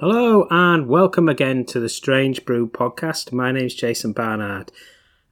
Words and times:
Hello, 0.00 0.46
and 0.50 0.86
welcome 0.86 1.28
again 1.28 1.64
to 1.64 1.80
the 1.80 1.88
Strange 1.88 2.44
Brew 2.44 2.68
podcast. 2.68 3.32
My 3.32 3.50
name's 3.50 3.74
Jason 3.74 4.12
Barnard, 4.12 4.70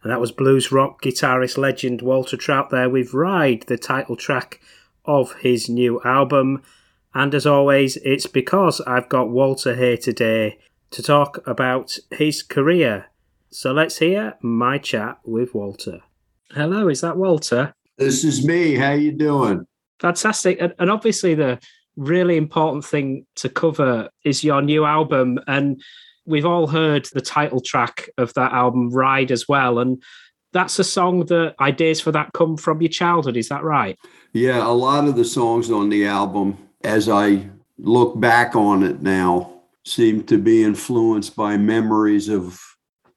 and 0.03 0.11
that 0.11 0.21
was 0.21 0.33
blues 0.33 0.73
rock 0.73 1.01
guitarist 1.01 1.57
legend 1.57 2.03
Walter 2.03 2.37
Trout 2.37 2.71
there 2.71 2.91
with 2.91 3.15
Ride, 3.15 3.63
the 3.69 3.79
title 3.79 4.17
track 4.17 4.61
of 5.05 5.35
his 5.35 5.69
new 5.69 6.01
album. 6.03 6.65
And 7.15 7.37
as 7.37 7.47
always, 7.47 7.99
it's 7.99 8.27
because 8.27 8.81
I've 8.81 9.09
got 9.09 9.31
Walter 9.31 9.77
here 9.77 9.97
today 9.97 10.59
to 10.91 11.05
talk 11.05 11.47
about 11.47 11.99
his 12.11 12.43
career. 12.43 13.07
So 13.49 13.73
let's 13.73 13.99
hear 13.99 14.35
my 14.41 14.79
chat 14.79 15.21
with 15.25 15.55
Walter. 15.55 16.01
Hello, 16.51 16.89
is 16.89 17.01
that 17.03 17.17
Walter? 17.17 17.75
This 17.99 18.25
is 18.25 18.45
me. 18.45 18.75
How 18.75 18.93
you 18.93 19.13
doing? 19.13 19.67
Fantastic. 20.01 20.59
And, 20.61 20.75
and 20.79 20.91
obviously 20.91 21.35
the 21.35 21.59
really 21.97 22.37
important 22.37 22.85
thing 22.85 23.27
to 23.37 23.49
cover 23.49 24.09
is 24.25 24.43
your 24.43 24.63
new 24.63 24.85
album. 24.85 25.39
And 25.47 25.81
we've 26.27 26.47
all 26.47 26.67
heard 26.67 27.09
the 27.13 27.21
title 27.21 27.61
track 27.61 28.09
of 28.19 28.33
that 28.35 28.53
album, 28.53 28.91
Ride, 28.91 29.31
as 29.31 29.47
well. 29.49 29.79
And 29.79 30.03
that's 30.53 30.79
a 30.79 30.85
song 30.85 31.27
that 31.27 31.55
ideas 31.61 32.01
for 32.01 32.13
that 32.13 32.33
come 32.35 32.57
from 32.57 32.81
your 32.83 32.89
childhood. 32.91 33.37
Is 33.37 33.49
that 33.49 33.63
right? 33.65 33.99
Yeah, 34.33 34.67
a 34.67 34.71
lot 34.73 35.07
of 35.07 35.17
the 35.17 35.25
songs 35.25 35.71
on 35.71 35.89
the 35.89 36.07
album, 36.07 36.57
as 36.85 37.09
I 37.09 37.49
look 37.79 38.19
back 38.21 38.55
on 38.55 38.83
it 38.83 39.03
now, 39.03 39.51
seem 39.85 40.23
to 40.25 40.39
be 40.39 40.63
influenced 40.63 41.35
by 41.37 41.57
memories 41.57 42.29
of 42.29 42.61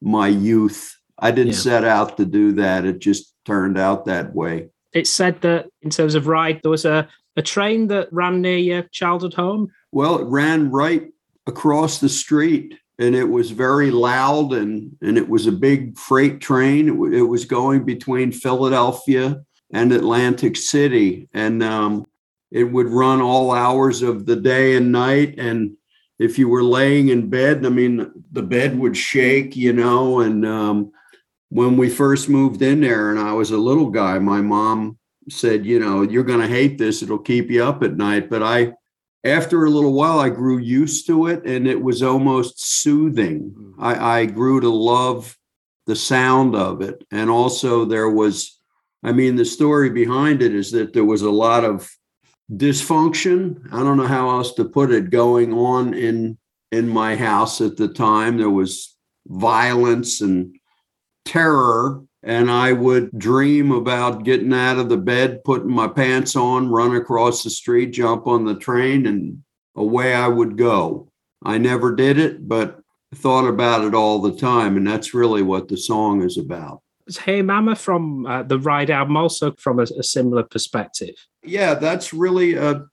my 0.01 0.27
youth. 0.27 0.97
I 1.19 1.31
didn't 1.31 1.53
Yeah. 1.53 1.59
set 1.59 1.83
out 1.83 2.17
to 2.17 2.25
do 2.25 2.53
that. 2.53 2.85
It 2.85 2.99
just 2.99 3.33
turned 3.45 3.77
out 3.77 4.05
that 4.05 4.33
way. 4.35 4.69
It's 4.93 5.09
said 5.09 5.41
that 5.41 5.67
in 5.81 5.89
terms 5.89 6.15
of 6.15 6.27
Ride, 6.27 6.61
there 6.63 6.71
was 6.71 6.85
a, 6.85 7.07
a 7.35 7.41
train 7.41 7.87
that 7.87 8.11
ran 8.11 8.41
near 8.41 8.57
your 8.57 8.83
childhood 8.91 9.33
home. 9.33 9.71
Well, 9.91 10.19
it 10.19 10.25
ran 10.25 10.71
right 10.71 11.11
across 11.47 11.99
the 11.99 12.09
street 12.09 12.75
and 12.97 13.15
it 13.15 13.25
was 13.25 13.51
very 13.51 13.91
loud 13.91 14.53
and, 14.53 14.95
and 15.01 15.17
it 15.17 15.27
was 15.27 15.47
a 15.47 15.51
big 15.51 15.97
freight 15.97 16.39
train. 16.39 16.87
It, 16.87 16.91
wa- 16.91 17.07
it 17.07 17.27
was 17.27 17.45
going 17.45 17.83
between 17.83 18.31
Philadelphia 18.31 19.43
and 19.71 19.91
Atlantic 19.91 20.55
City. 20.55 21.27
And 21.33 21.61
um, 21.61 22.05
it 22.51 22.63
would 22.63 22.87
run 22.87 23.21
all 23.21 23.51
hours 23.51 24.01
of 24.01 24.25
the 24.25 24.37
day 24.37 24.77
and 24.77 24.91
night. 24.91 25.35
And 25.37 25.75
if 26.19 26.39
you 26.39 26.47
were 26.47 26.63
laying 26.63 27.09
in 27.09 27.29
bed, 27.29 27.65
I 27.65 27.69
mean, 27.69 28.11
the 28.31 28.43
bed 28.43 28.79
would 28.79 28.95
shake, 28.95 29.57
you 29.57 29.73
know. 29.73 30.21
And 30.21 30.45
um, 30.45 30.91
when 31.49 31.77
we 31.77 31.89
first 31.89 32.29
moved 32.29 32.61
in 32.61 32.81
there 32.81 33.11
and 33.11 33.19
I 33.19 33.33
was 33.33 33.51
a 33.51 33.57
little 33.57 33.89
guy, 33.89 34.19
my 34.19 34.41
mom 34.41 34.97
said, 35.29 35.65
you 35.65 35.79
know, 35.79 36.01
you're 36.01 36.23
going 36.23 36.41
to 36.41 36.47
hate 36.47 36.77
this. 36.77 37.01
It'll 37.01 37.19
keep 37.19 37.49
you 37.49 37.63
up 37.63 37.83
at 37.83 37.97
night. 37.97 38.29
But 38.29 38.43
I, 38.43 38.73
after 39.23 39.65
a 39.65 39.69
little 39.69 39.93
while, 39.93 40.19
I 40.19 40.29
grew 40.29 40.57
used 40.57 41.07
to 41.07 41.27
it 41.27 41.45
and 41.45 41.67
it 41.67 41.81
was 41.81 42.03
almost 42.03 42.63
soothing. 42.63 43.51
Mm-hmm. 43.51 43.83
I, 43.83 44.19
I 44.19 44.25
grew 44.25 44.59
to 44.61 44.69
love 44.69 45.37
the 45.85 45.95
sound 45.95 46.55
of 46.55 46.81
it. 46.81 47.03
And 47.11 47.29
also, 47.29 47.85
there 47.85 48.09
was, 48.09 48.59
I 49.03 49.11
mean, 49.11 49.35
the 49.35 49.45
story 49.45 49.89
behind 49.89 50.41
it 50.41 50.53
is 50.53 50.71
that 50.71 50.93
there 50.93 51.05
was 51.05 51.21
a 51.21 51.31
lot 51.31 51.63
of 51.63 51.89
dysfunction. 52.51 53.61
I 53.71 53.79
don't 53.79 53.97
know 53.97 54.07
how 54.07 54.29
else 54.29 54.53
to 54.55 54.65
put 54.65 54.91
it 54.91 55.09
going 55.09 55.53
on 55.53 55.93
in 55.93 56.37
in 56.71 56.89
my 56.89 57.15
house 57.15 57.61
at 57.61 57.77
the 57.77 57.87
time. 57.87 58.37
There 58.37 58.49
was 58.49 58.95
violence 59.27 60.21
and 60.21 60.55
terror 61.25 62.01
and 62.23 62.49
I 62.49 62.71
would 62.71 63.11
dream 63.17 63.71
about 63.71 64.23
getting 64.23 64.53
out 64.53 64.79
of 64.79 64.89
the 64.89 64.97
bed, 64.97 65.43
putting 65.43 65.71
my 65.71 65.87
pants 65.87 66.35
on, 66.35 66.69
run 66.69 66.95
across 66.95 67.43
the 67.43 67.51
street, 67.51 67.91
jump 67.91 68.25
on 68.25 68.45
the 68.45 68.55
train, 68.55 69.05
and 69.05 69.43
away 69.75 70.15
I 70.15 70.27
would 70.27 70.57
go. 70.57 71.11
I 71.43 71.59
never 71.59 71.95
did 71.95 72.17
it, 72.17 72.47
but 72.47 72.79
thought 73.13 73.47
about 73.47 73.85
it 73.85 73.93
all 73.93 74.19
the 74.19 74.35
time. 74.35 74.75
And 74.75 74.87
that's 74.87 75.13
really 75.13 75.43
what 75.43 75.67
the 75.67 75.77
song 75.77 76.23
is 76.23 76.37
about. 76.37 76.81
Was 77.05 77.17
Hey 77.17 77.43
Mama 77.43 77.75
from 77.75 78.25
uh, 78.25 78.41
the 78.41 78.57
Ride 78.57 78.89
album 78.89 79.15
also 79.15 79.53
from 79.59 79.79
a, 79.79 79.83
a 79.83 80.03
similar 80.03 80.41
perspective? 80.41 81.13
Yeah, 81.43 81.75
that's 81.75 82.11
really, 82.11 82.55
a, 82.55 82.85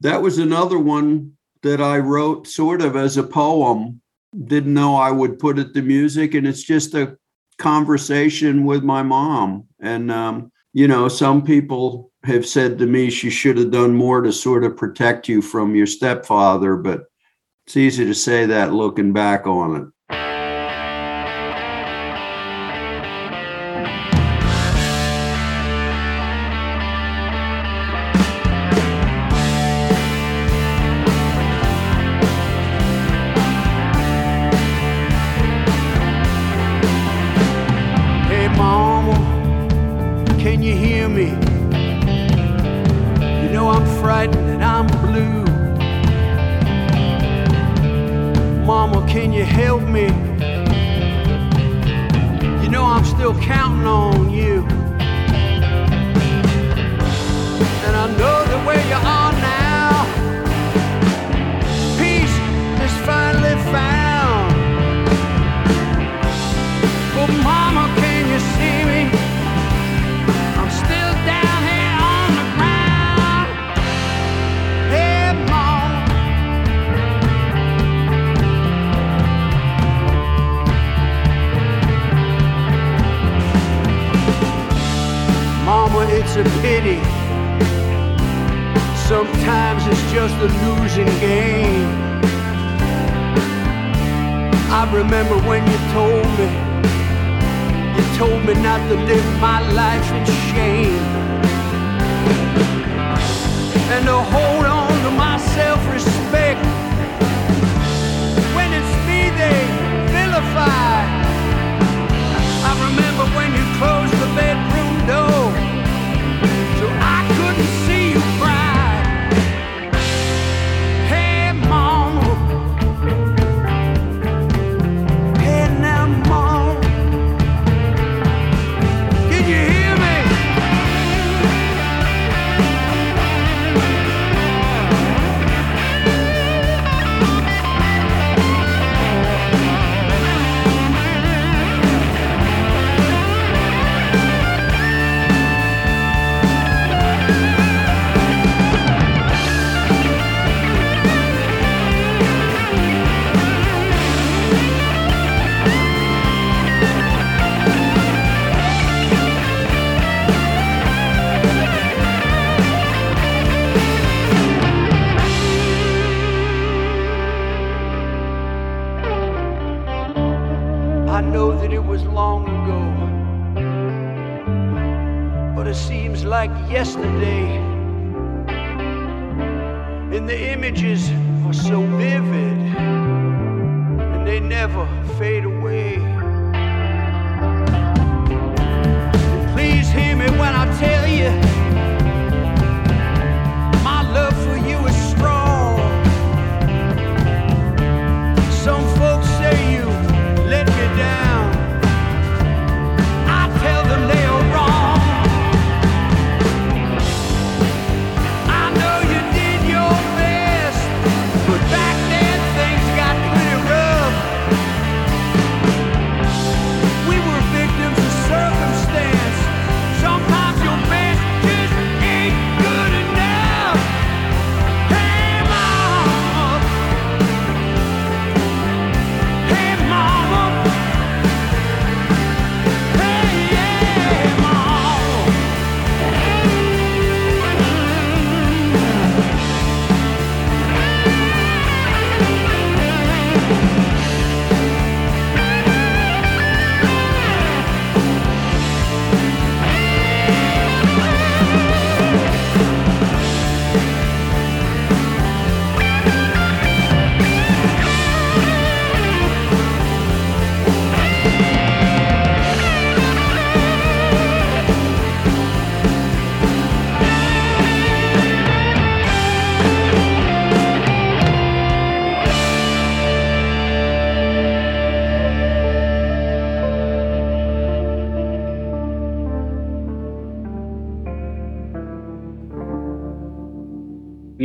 that 0.00 0.20
was 0.20 0.38
another 0.38 0.78
one 0.78 1.34
that 1.62 1.80
I 1.80 1.98
wrote 1.98 2.48
sort 2.48 2.82
of 2.82 2.96
as 2.96 3.16
a 3.16 3.22
poem. 3.22 4.00
Didn't 4.44 4.74
know 4.74 4.96
I 4.96 5.12
would 5.12 5.38
put 5.38 5.60
it 5.60 5.72
to 5.74 5.82
music. 5.82 6.34
And 6.34 6.48
it's 6.48 6.64
just 6.64 6.94
a 6.94 7.16
conversation 7.60 8.64
with 8.64 8.82
my 8.82 9.02
mom. 9.02 9.66
And, 9.80 10.10
um, 10.10 10.50
you 10.72 10.88
know, 10.88 11.08
some 11.08 11.42
people 11.44 12.10
have 12.24 12.46
said 12.46 12.78
to 12.78 12.86
me 12.86 13.10
she 13.10 13.30
should 13.30 13.56
have 13.56 13.70
done 13.70 13.94
more 13.94 14.20
to 14.22 14.32
sort 14.32 14.64
of 14.64 14.76
protect 14.76 15.28
you 15.28 15.40
from 15.40 15.74
your 15.74 15.86
stepfather, 15.86 16.76
but 16.76 17.04
it's 17.66 17.76
easy 17.76 18.04
to 18.04 18.14
say 18.14 18.46
that 18.46 18.72
looking 18.72 19.12
back 19.12 19.46
on 19.46 19.76
it. 19.76 19.88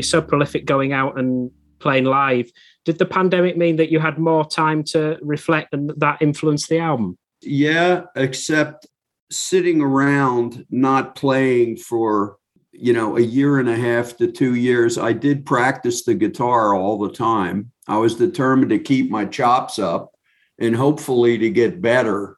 So 0.09 0.21
prolific 0.21 0.65
going 0.65 0.93
out 0.93 1.17
and 1.17 1.51
playing 1.79 2.05
live. 2.05 2.51
Did 2.83 2.97
the 2.97 3.05
pandemic 3.05 3.57
mean 3.57 3.75
that 3.77 3.91
you 3.91 3.99
had 3.99 4.17
more 4.17 4.45
time 4.45 4.83
to 4.85 5.17
reflect 5.21 5.73
and 5.73 5.91
that 5.97 6.21
influenced 6.21 6.69
the 6.69 6.79
album? 6.79 7.17
Yeah, 7.41 8.03
except 8.15 8.87
sitting 9.31 9.81
around 9.81 10.65
not 10.69 11.15
playing 11.15 11.77
for, 11.77 12.37
you 12.71 12.93
know, 12.93 13.17
a 13.17 13.21
year 13.21 13.59
and 13.59 13.69
a 13.69 13.75
half 13.75 14.17
to 14.17 14.31
two 14.31 14.55
years. 14.55 14.97
I 14.97 15.13
did 15.13 15.45
practice 15.45 16.03
the 16.03 16.13
guitar 16.13 16.75
all 16.75 16.97
the 16.97 17.11
time. 17.11 17.71
I 17.87 17.97
was 17.97 18.15
determined 18.15 18.69
to 18.71 18.79
keep 18.79 19.11
my 19.11 19.25
chops 19.25 19.79
up 19.79 20.11
and 20.59 20.75
hopefully 20.75 21.37
to 21.37 21.49
get 21.49 21.81
better. 21.81 22.37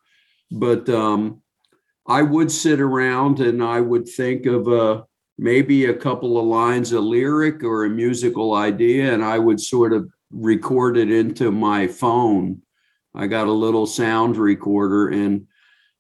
But 0.52 0.90
um, 0.90 1.42
I 2.08 2.22
would 2.22 2.52
sit 2.52 2.80
around 2.80 3.40
and 3.40 3.64
I 3.64 3.82
would 3.82 4.08
think 4.08 4.46
of 4.46 4.68
a 4.68 5.06
maybe 5.38 5.86
a 5.86 5.94
couple 5.94 6.38
of 6.38 6.46
lines 6.46 6.92
of 6.92 7.04
lyric 7.04 7.64
or 7.64 7.86
a 7.86 7.90
musical 7.90 8.56
idea, 8.56 9.14
and 9.14 9.24
I 9.24 9.40
would 9.40 9.60
sort 9.60 9.94
of 9.94 10.10
record 10.32 10.98
it 10.98 11.12
into 11.12 11.52
my 11.52 11.88
phone. 11.88 12.62
I 13.14 13.28
got 13.28 13.48
a 13.48 13.52
little 13.52 13.86
sound 13.86 14.38
recorder, 14.38 15.10
and 15.10 15.48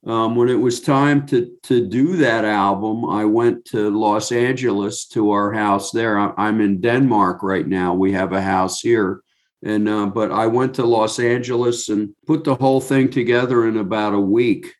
um, 0.05 0.35
when 0.35 0.49
it 0.49 0.55
was 0.55 0.79
time 0.79 1.25
to 1.27 1.51
to 1.63 1.87
do 1.87 2.15
that 2.17 2.45
album, 2.45 3.05
I 3.05 3.25
went 3.25 3.65
to 3.65 3.89
Los 3.89 4.31
Angeles 4.31 5.05
to 5.07 5.31
our 5.31 5.51
house 5.51 5.91
there. 5.91 6.17
I'm 6.39 6.61
in 6.61 6.81
Denmark 6.81 7.43
right 7.43 7.67
now. 7.67 7.93
We 7.93 8.11
have 8.13 8.33
a 8.33 8.41
house 8.41 8.79
here, 8.81 9.21
and 9.63 9.87
uh, 9.89 10.07
but 10.07 10.31
I 10.31 10.47
went 10.47 10.75
to 10.75 10.85
Los 10.85 11.19
Angeles 11.19 11.89
and 11.89 12.13
put 12.25 12.43
the 12.43 12.55
whole 12.55 12.81
thing 12.81 13.09
together 13.09 13.67
in 13.67 13.77
about 13.77 14.13
a 14.13 14.19
week. 14.19 14.73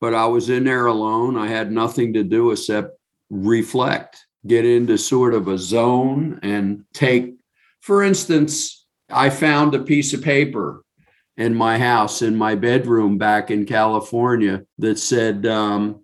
But 0.00 0.14
I 0.14 0.26
was 0.26 0.50
in 0.50 0.64
there 0.64 0.86
alone. 0.86 1.38
I 1.38 1.46
had 1.46 1.72
nothing 1.72 2.12
to 2.14 2.24
do 2.24 2.50
except 2.50 2.98
reflect, 3.34 4.26
get 4.46 4.64
into 4.64 4.96
sort 4.96 5.34
of 5.34 5.48
a 5.48 5.58
zone 5.58 6.38
and 6.42 6.84
take, 6.94 7.34
for 7.80 8.02
instance, 8.02 8.86
I 9.10 9.30
found 9.30 9.74
a 9.74 9.82
piece 9.82 10.14
of 10.14 10.22
paper 10.22 10.82
in 11.36 11.54
my 11.54 11.78
house, 11.78 12.22
in 12.22 12.36
my 12.36 12.54
bedroom 12.54 13.18
back 13.18 13.50
in 13.50 13.66
California 13.66 14.62
that 14.78 14.98
said, 14.98 15.46
um, 15.46 16.00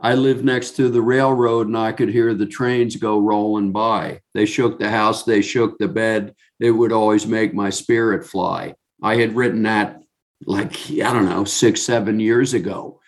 I 0.00 0.14
live 0.14 0.44
next 0.44 0.72
to 0.72 0.88
the 0.88 1.00
railroad 1.00 1.68
and 1.68 1.78
I 1.78 1.92
could 1.92 2.08
hear 2.08 2.34
the 2.34 2.46
trains 2.46 2.96
go 2.96 3.20
rolling 3.20 3.70
by. 3.70 4.20
They 4.34 4.44
shook 4.44 4.78
the 4.78 4.90
house, 4.90 5.22
they 5.22 5.40
shook 5.40 5.78
the 5.78 5.88
bed. 5.88 6.34
It 6.58 6.72
would 6.72 6.92
always 6.92 7.26
make 7.26 7.54
my 7.54 7.70
spirit 7.70 8.26
fly. 8.26 8.74
I 9.00 9.16
had 9.16 9.36
written 9.36 9.62
that 9.62 10.02
like, 10.44 10.90
I 10.90 11.12
don't 11.12 11.28
know, 11.28 11.44
six, 11.44 11.80
seven 11.82 12.18
years 12.18 12.52
ago 12.52 13.00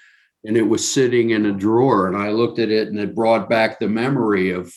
and 0.46 0.56
it 0.56 0.62
was 0.62 0.90
sitting 0.90 1.30
in 1.30 1.44
a 1.46 1.52
drawer 1.52 2.06
and 2.06 2.16
i 2.16 2.30
looked 2.30 2.58
at 2.58 2.70
it 2.70 2.88
and 2.88 2.98
it 2.98 3.14
brought 3.14 3.48
back 3.48 3.78
the 3.78 3.88
memory 3.88 4.50
of 4.50 4.72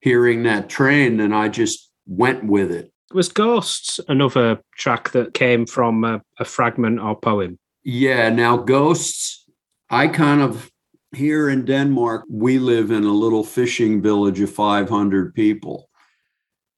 hearing 0.00 0.42
that 0.42 0.68
train 0.68 1.18
and 1.20 1.34
i 1.34 1.48
just 1.48 1.90
went 2.06 2.44
with 2.44 2.70
it 2.70 2.92
Was 3.12 3.28
Ghosts 3.28 3.98
another 4.08 4.60
track 4.76 5.10
that 5.10 5.34
came 5.34 5.66
from 5.66 6.04
a, 6.04 6.20
a 6.38 6.44
fragment 6.44 7.00
or 7.00 7.18
poem? 7.18 7.58
yeah 7.82 8.28
now 8.28 8.56
ghosts 8.56 9.44
i 9.90 10.06
kind 10.06 10.42
of 10.42 10.70
here 11.14 11.48
in 11.48 11.64
denmark 11.64 12.24
we 12.28 12.58
live 12.58 12.90
in 12.90 13.04
a 13.04 13.12
little 13.12 13.44
fishing 13.44 14.02
village 14.02 14.40
of 14.40 14.50
500 14.50 15.34
people 15.34 15.88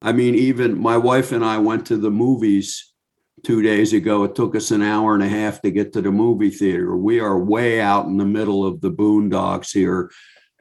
i 0.02 0.12
mean 0.12 0.34
even 0.34 0.78
my 0.78 0.96
wife 0.96 1.32
and 1.32 1.44
i 1.44 1.58
went 1.58 1.86
to 1.86 1.96
the 1.96 2.10
movies 2.10 2.92
two 3.46 3.62
days 3.62 3.92
ago. 3.92 4.24
It 4.24 4.34
took 4.34 4.56
us 4.56 4.72
an 4.72 4.82
hour 4.82 5.14
and 5.14 5.22
a 5.22 5.28
half 5.28 5.62
to 5.62 5.70
get 5.70 5.92
to 5.92 6.02
the 6.02 6.10
movie 6.10 6.50
theater. 6.50 6.96
We 6.96 7.20
are 7.20 7.38
way 7.38 7.80
out 7.80 8.06
in 8.06 8.16
the 8.16 8.26
middle 8.26 8.66
of 8.66 8.80
the 8.80 8.90
boondocks 8.90 9.72
here 9.72 10.10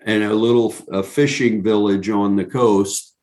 in 0.06 0.22
a 0.22 0.32
little 0.32 0.72
a 0.92 1.02
fishing 1.02 1.64
village 1.64 2.12
on 2.12 2.36
the 2.36 2.46
coast. 2.46 3.16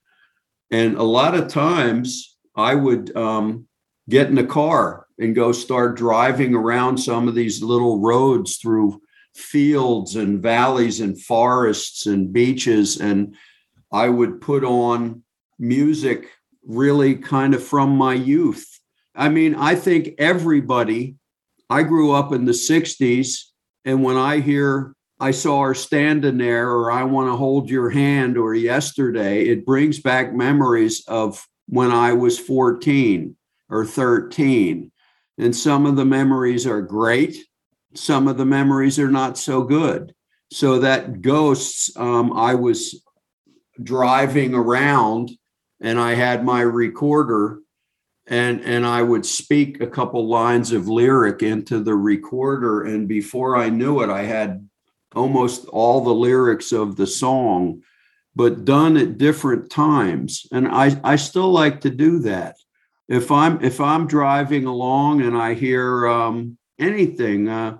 And 0.73 0.97
a 0.97 1.04
lot 1.04 1.37
of 1.37 1.47
times 1.47 2.37
I 2.57 2.75
would 2.75 3.16
um, 3.16 3.69
get 4.11 4.26
in 4.26 4.35
the 4.35 4.45
car 4.45 5.07
and 5.16 5.33
go 5.33 5.52
start 5.52 5.97
driving 5.97 6.57
around 6.57 6.99
some 6.99 7.28
of 7.28 7.37
these 7.37 7.62
little 7.62 8.00
roads 8.00 8.57
through 8.57 9.00
fields 9.37 10.16
and 10.16 10.42
valleys 10.42 10.99
and 10.99 11.23
forests 11.23 12.07
and 12.07 12.33
beaches. 12.33 13.00
And 13.00 13.37
I 13.92 14.09
would 14.09 14.40
put 14.40 14.64
on 14.64 15.23
music 15.61 16.31
really 16.66 17.14
kind 17.14 17.54
of 17.54 17.62
from 17.62 17.97
my 17.97 18.14
youth 18.14 18.72
I 19.14 19.28
mean, 19.28 19.54
I 19.54 19.75
think 19.75 20.14
everybody, 20.19 21.16
I 21.69 21.83
grew 21.83 22.12
up 22.12 22.33
in 22.33 22.45
the 22.45 22.52
60s, 22.52 23.45
and 23.85 24.02
when 24.02 24.16
I 24.16 24.40
hear 24.40 24.95
I 25.21 25.31
saw 25.31 25.62
her 25.62 25.75
standing 25.75 26.38
there, 26.38 26.71
or 26.71 26.90
I 26.90 27.04
want 27.04 27.28
to 27.28 27.37
hold 27.37 27.71
your 27.71 27.90
hand, 27.90 28.37
or 28.37 28.54
yesterday, 28.54 29.45
it 29.45 29.64
brings 29.64 30.00
back 30.00 30.35
memories 30.35 31.04
of 31.07 31.47
when 31.66 31.92
I 31.92 32.12
was 32.12 32.38
14 32.38 33.37
or 33.71 33.87
13. 33.87 34.90
And 35.38 35.54
some 35.54 35.87
of 35.87 35.97
the 35.97 36.04
memories 36.04 36.66
are 36.66 36.83
great, 36.83 37.37
some 37.95 38.26
of 38.26 38.37
the 38.37 38.45
memories 38.45 38.99
are 38.99 39.11
not 39.11 39.38
so 39.38 39.62
good. 39.62 40.12
So 40.50 40.81
that 40.81 41.23
ghosts, 41.23 41.97
um, 41.97 42.33
I 42.33 42.54
was 42.54 43.02
driving 43.83 44.54
around 44.54 45.31
and 45.81 45.99
I 45.99 46.14
had 46.14 46.45
my 46.45 46.62
recorder 46.62 47.62
and 48.33 48.61
and 48.62 48.85
I 48.85 49.03
would 49.03 49.25
speak 49.25 49.81
a 49.81 49.87
couple 49.87 50.27
lines 50.27 50.73
of 50.73 50.89
lyric 50.89 51.43
into 51.43 51.79
the 51.81 51.95
recorder 51.95 52.83
and 52.83 53.07
before 53.07 53.57
I 53.57 53.69
knew 53.69 54.03
it 54.03 54.11
I 54.11 54.23
had 54.23 54.69
almost 55.15 55.67
all 55.67 56.01
the 56.01 56.15
lyrics 56.15 56.73
of 56.73 56.97
the 56.97 57.07
song 57.07 57.83
but 58.35 58.65
done 58.65 58.97
at 58.97 59.19
different 59.19 59.71
times 59.71 60.47
and 60.51 60.67
I 60.67 60.99
I 61.05 61.17
still 61.17 61.53
like 61.53 61.83
to 61.83 61.91
do 61.91 62.19
that 62.21 62.57
if 63.09 63.31
I'm 63.31 63.62
if 63.62 63.81
I'm 63.81 64.07
driving 64.07 64.67
along 64.67 65.23
and 65.23 65.37
I 65.37 65.55
hear 65.55 66.07
um 66.09 66.59
anything. 66.83 67.49
Uh, 67.49 67.79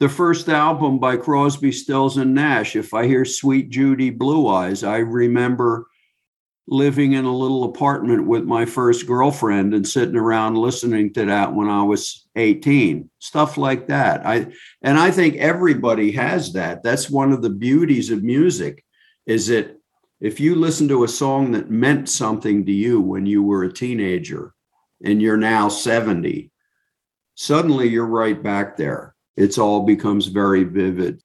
the 0.00 0.08
first 0.08 0.48
album 0.48 0.98
by 0.98 1.16
Crosby, 1.16 1.72
Stills, 1.72 2.16
and 2.16 2.34
Nash. 2.34 2.76
If 2.76 2.92
I 2.92 3.06
hear 3.06 3.24
Suite 3.24 3.70
Judy 3.70 4.10
Blue 4.10 4.48
Eyes, 4.48 4.82
I 4.82 4.98
remember 4.98 5.86
living 6.66 7.12
in 7.12 7.24
a 7.24 7.36
little 7.36 7.64
apartment 7.64 8.26
with 8.26 8.44
my 8.44 8.64
first 8.64 9.06
girlfriend 9.06 9.74
and 9.74 9.86
sitting 9.86 10.16
around 10.16 10.56
listening 10.56 11.12
to 11.12 11.26
that 11.26 11.54
when 11.54 11.68
I 11.68 11.82
was 11.82 12.26
18. 12.36 13.10
Stuff 13.18 13.58
like 13.58 13.88
that. 13.88 14.26
I 14.26 14.46
and 14.82 14.98
I 14.98 15.10
think 15.10 15.36
everybody 15.36 16.12
has 16.12 16.52
that. 16.54 16.82
That's 16.82 17.10
one 17.10 17.32
of 17.32 17.42
the 17.42 17.50
beauties 17.50 18.10
of 18.10 18.22
music 18.22 18.84
is 19.26 19.48
that 19.48 19.78
if 20.20 20.40
you 20.40 20.54
listen 20.54 20.88
to 20.88 21.04
a 21.04 21.08
song 21.08 21.52
that 21.52 21.70
meant 21.70 22.08
something 22.08 22.64
to 22.64 22.72
you 22.72 23.00
when 23.00 23.26
you 23.26 23.42
were 23.42 23.64
a 23.64 23.72
teenager 23.72 24.54
and 25.04 25.20
you're 25.20 25.36
now 25.36 25.68
70, 25.68 26.50
suddenly 27.34 27.88
you're 27.88 28.06
right 28.06 28.42
back 28.42 28.76
there. 28.76 29.14
It's 29.36 29.58
all 29.58 29.82
becomes 29.82 30.28
very 30.28 30.64
vivid. 30.64 31.20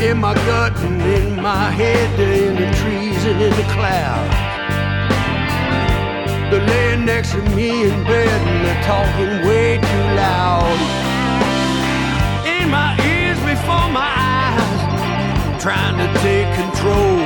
In 0.00 0.16
my 0.16 0.32
gut 0.32 0.72
and 0.80 1.02
in 1.02 1.36
my 1.36 1.70
head, 1.70 2.18
they're 2.18 2.48
in 2.48 2.54
the 2.54 2.70
trees 2.80 3.22
and 3.26 3.38
in 3.38 3.50
the 3.50 3.68
clouds. 3.74 4.32
They're 6.48 6.66
laying 6.66 7.04
next 7.04 7.32
to 7.32 7.42
me 7.54 7.84
in 7.84 8.02
bed 8.04 8.40
and 8.48 8.64
they're 8.64 8.82
talking 8.82 9.46
way 9.46 9.76
too 9.76 10.06
loud. 10.16 10.78
In 12.48 12.70
my 12.70 12.96
ears 13.12 13.36
before 13.44 13.92
my 13.92 14.08
eyes, 14.08 15.62
trying 15.62 15.98
to 16.00 16.08
take 16.24 16.48
control. 16.56 17.20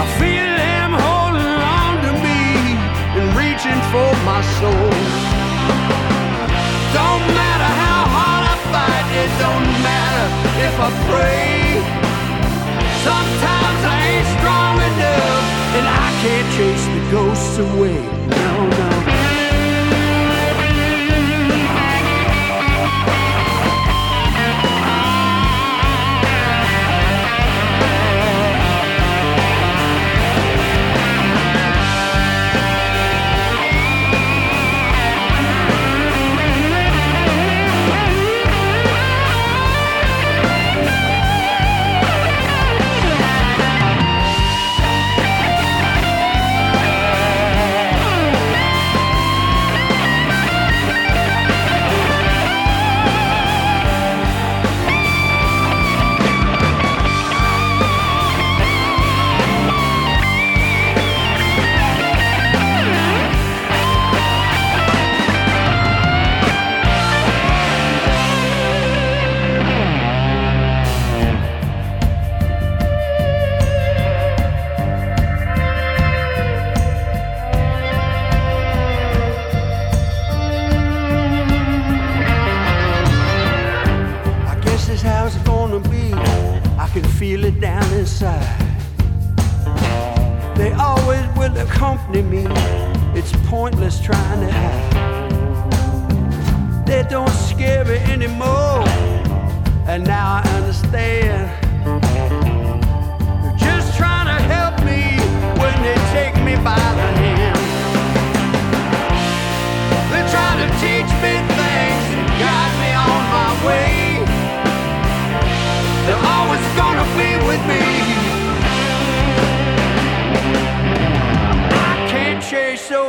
I 0.00 0.06
feel 0.22 0.50
them 0.62 0.94
holding 0.94 1.60
on 1.82 1.94
to 2.06 2.12
me 2.22 2.78
and 3.18 3.26
reaching 3.34 3.80
for 3.90 4.10
my 4.22 4.40
soul. 4.62 4.90
Don't 6.94 7.26
matter 7.34 7.70
how 7.82 8.00
hard 8.16 8.44
I 8.54 8.56
fight, 8.70 9.06
it 9.18 9.30
don't 9.42 9.82
matter 9.82 9.95
I 10.78 10.90
pray. 11.08 11.80
Sometimes 13.02 13.80
I 13.84 13.96
ain't 14.12 14.28
strong 14.36 14.76
enough 14.76 15.44
and 15.78 15.86
I 15.88 16.08
can't 16.22 16.48
chase 16.56 16.86
the 16.94 17.02
ghosts 17.10 17.58
away. 17.58 17.96
No, 18.28 18.68
no. 18.68 19.15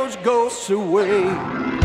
Those 0.08 0.24
ghosts 0.24 0.70
away. 0.70 1.77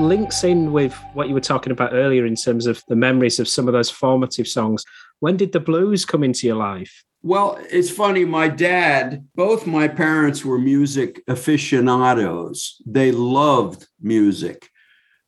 Links 0.00 0.44
in 0.44 0.72
with 0.72 0.94
what 1.14 1.28
you 1.28 1.34
were 1.34 1.40
talking 1.40 1.72
about 1.72 1.92
earlier 1.92 2.26
in 2.26 2.34
terms 2.34 2.66
of 2.66 2.82
the 2.88 2.96
memories 2.96 3.38
of 3.38 3.48
some 3.48 3.68
of 3.68 3.72
those 3.72 3.90
formative 3.90 4.48
songs? 4.48 4.84
When 5.20 5.36
did 5.36 5.52
the 5.52 5.60
blues 5.60 6.04
come 6.04 6.24
into 6.24 6.46
your 6.46 6.56
life? 6.56 7.04
Well, 7.22 7.58
it's 7.70 7.90
funny. 7.90 8.24
My 8.24 8.48
dad, 8.48 9.26
both 9.34 9.66
my 9.66 9.88
parents 9.88 10.44
were 10.44 10.58
music 10.58 11.22
aficionados. 11.28 12.80
They 12.86 13.12
loved 13.12 13.86
music. 14.00 14.70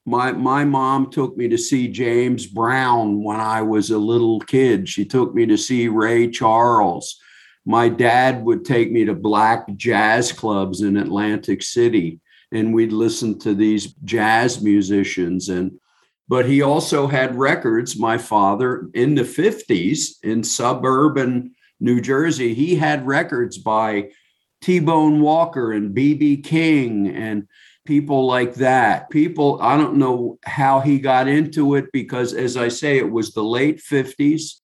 My 0.07 0.33
my 0.33 0.65
mom 0.65 1.11
took 1.11 1.37
me 1.37 1.49
to 1.49 1.59
see 1.59 1.89
James 1.89 2.47
Brown 2.47 3.23
when 3.23 3.41
I 3.41 3.61
was 3.63 3.91
a 3.91 3.99
little 3.99 4.41
kid. 4.41 4.89
She 4.89 5.05
took 5.05 5.35
me 5.35 5.45
to 5.47 5.59
see 5.59 5.89
Ray 5.89 6.31
Charles. 6.31 7.21
My 7.65 7.89
dad 7.89 8.43
would 8.43 8.65
take 8.65 8.91
me 8.91 9.05
to 9.05 9.15
black 9.15 9.67
jazz 9.77 10.33
clubs 10.33 10.81
in 10.81 10.97
Atlantic 10.97 11.63
City 11.63 12.21
and 12.53 12.73
we'd 12.73 12.93
listen 12.93 13.39
to 13.41 13.55
these 13.55 13.95
jazz 14.05 14.63
musicians 14.63 15.49
and 15.49 15.73
but 16.29 16.47
he 16.47 16.63
also 16.63 17.09
had 17.09 17.37
records 17.37 17.99
my 17.99 18.17
father 18.17 18.89
in 18.95 19.15
the 19.15 19.23
50s 19.23 20.17
in 20.23 20.45
suburban 20.45 21.55
New 21.81 22.01
Jersey 22.01 22.55
he 22.55 22.77
had 22.77 23.07
records 23.07 23.59
by 23.59 24.11
T-Bone 24.63 25.21
Walker 25.21 25.73
and 25.73 25.95
BB 25.95 26.45
King 26.45 27.09
and 27.09 27.49
people 27.85 28.27
like 28.27 28.55
that. 28.55 29.11
People, 29.11 29.61
I 29.61 29.77
don't 29.77 29.97
know 29.97 30.39
how 30.45 30.81
he 30.81 30.99
got 30.99 31.29
into 31.29 31.75
it 31.75 31.87
because, 31.93 32.33
as 32.33 32.57
I 32.57 32.69
say, 32.69 32.99
it 32.99 33.11
was 33.11 33.33
the 33.33 33.43
late 33.43 33.81
50s 33.81 34.61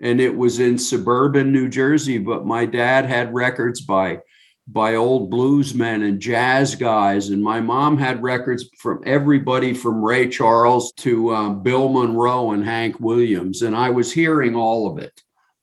and 0.00 0.20
it 0.20 0.36
was 0.36 0.60
in 0.60 0.78
suburban 0.78 1.52
New 1.52 1.68
Jersey. 1.68 2.18
But 2.18 2.46
my 2.46 2.66
dad 2.66 3.06
had 3.06 3.34
records 3.34 3.80
by 3.80 4.20
by 4.66 4.94
old 4.94 5.30
bluesmen 5.30 6.06
and 6.06 6.20
jazz 6.20 6.74
guys. 6.74 7.30
And 7.30 7.42
my 7.42 7.60
mom 7.60 7.98
had 7.98 8.22
records 8.22 8.68
from 8.78 9.02
everybody 9.04 9.74
from 9.74 10.04
Ray 10.04 10.28
Charles 10.28 10.92
to 10.98 11.34
um, 11.34 11.62
Bill 11.62 11.88
Monroe 11.88 12.52
and 12.52 12.64
Hank 12.64 13.00
Williams. 13.00 13.62
And 13.62 13.74
I 13.74 13.90
was 13.90 14.12
hearing 14.12 14.54
all 14.54 14.90
of 14.90 14.98
it. 14.98 15.22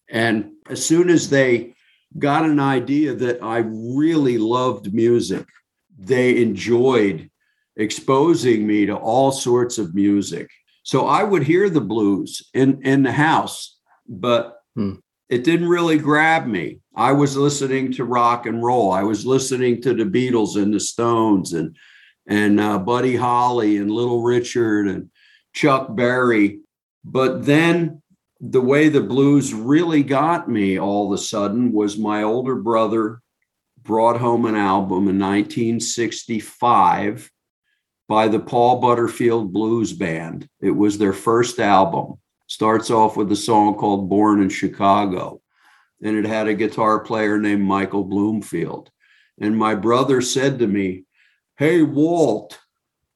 And 0.10 0.51
as 0.69 0.86
soon 0.86 1.10
as 1.10 1.29
they 1.29 1.73
got 2.17 2.45
an 2.45 2.60
idea 2.60 3.13
that 3.13 3.43
I 3.43 3.60
really 3.60 4.38
loved 4.38 4.93
music, 4.93 5.45
they 5.97 6.41
enjoyed 6.41 7.29
exposing 7.75 8.65
me 8.65 8.86
to 8.88 8.95
all 8.95 9.31
sorts 9.31 9.77
of 9.77 9.95
music. 9.95 10.49
So 10.83 11.07
I 11.07 11.23
would 11.23 11.43
hear 11.43 11.69
the 11.69 11.81
blues 11.81 12.49
in, 12.53 12.81
in 12.83 13.03
the 13.03 13.12
house, 13.12 13.77
but 14.07 14.55
hmm. 14.75 14.95
it 15.29 15.43
didn't 15.43 15.67
really 15.67 15.97
grab 15.97 16.47
me. 16.47 16.79
I 16.97 17.12
was 17.12 17.38
listening 17.38 17.91
to 17.93 18.05
rock 18.05 18.47
and 18.47 18.63
roll. 18.63 18.91
I 18.91 19.03
was 19.03 19.23
listening 19.23 19.83
to 19.83 19.93
the 19.93 20.03
Beatles 20.03 20.62
and 20.62 20.73
the 20.73 20.79
Stones 20.79 21.53
and 21.53 21.77
and 22.27 22.60
uh, 22.60 22.79
Buddy 22.79 23.15
Holly 23.15 23.77
and 23.77 23.91
Little 23.91 24.23
Richard 24.23 24.88
and 24.88 25.12
Chuck 25.53 25.95
Berry. 25.95 26.60
But 27.05 27.45
then 27.45 28.01
the 28.41 28.62
way 28.62 28.89
the 28.89 29.01
blues 29.01 29.53
really 29.53 30.01
got 30.01 30.49
me 30.49 30.79
all 30.79 31.05
of 31.05 31.19
a 31.19 31.21
sudden 31.21 31.71
was 31.71 31.99
my 31.99 32.23
older 32.23 32.55
brother 32.55 33.21
brought 33.81 34.19
home 34.19 34.45
an 34.45 34.55
album 34.55 35.07
in 35.07 35.19
1965 35.19 37.31
by 38.10 38.27
the 38.27 38.39
Paul 38.39 38.81
Butterfield 38.81 39.53
Blues 39.53 39.93
Band. 39.93 40.49
It 40.62 40.71
was 40.71 40.97
their 40.97 41.13
first 41.13 41.60
album. 41.60 42.15
Starts 42.47 42.89
off 42.89 43.15
with 43.15 43.31
a 43.31 43.36
song 43.36 43.75
called 43.75 44.10
Born 44.10 44.41
in 44.41 44.49
Chicago. 44.49 45.41
And 46.03 46.15
it 46.15 46.25
had 46.25 46.47
a 46.47 46.53
guitar 46.53 46.99
player 46.99 47.38
named 47.39 47.63
Michael 47.63 48.03
Bloomfield. 48.03 48.91
And 49.39 49.57
my 49.57 49.75
brother 49.75 50.21
said 50.21 50.60
to 50.60 50.67
me, 50.67 51.03
Hey, 51.57 51.81
Walt, 51.81 52.60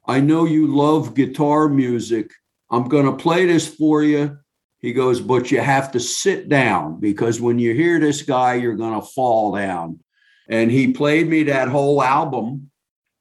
I 0.05 0.19
know 0.19 0.45
you 0.45 0.67
love 0.67 1.13
guitar 1.13 1.69
music. 1.69 2.31
I'm 2.69 2.87
going 2.87 3.05
to 3.05 3.23
play 3.23 3.45
this 3.45 3.67
for 3.67 4.03
you. 4.03 4.37
He 4.79 4.93
goes, 4.93 5.21
But 5.21 5.51
you 5.51 5.59
have 5.59 5.91
to 5.91 5.99
sit 5.99 6.49
down 6.49 6.99
because 6.99 7.39
when 7.39 7.59
you 7.59 7.73
hear 7.73 7.99
this 7.99 8.23
guy, 8.23 8.55
you're 8.55 8.75
going 8.75 8.99
to 8.99 9.05
fall 9.05 9.55
down. 9.55 9.99
And 10.47 10.69
he 10.69 10.91
played 10.91 11.29
me 11.29 11.43
that 11.43 11.69
whole 11.69 12.03
album. 12.03 12.71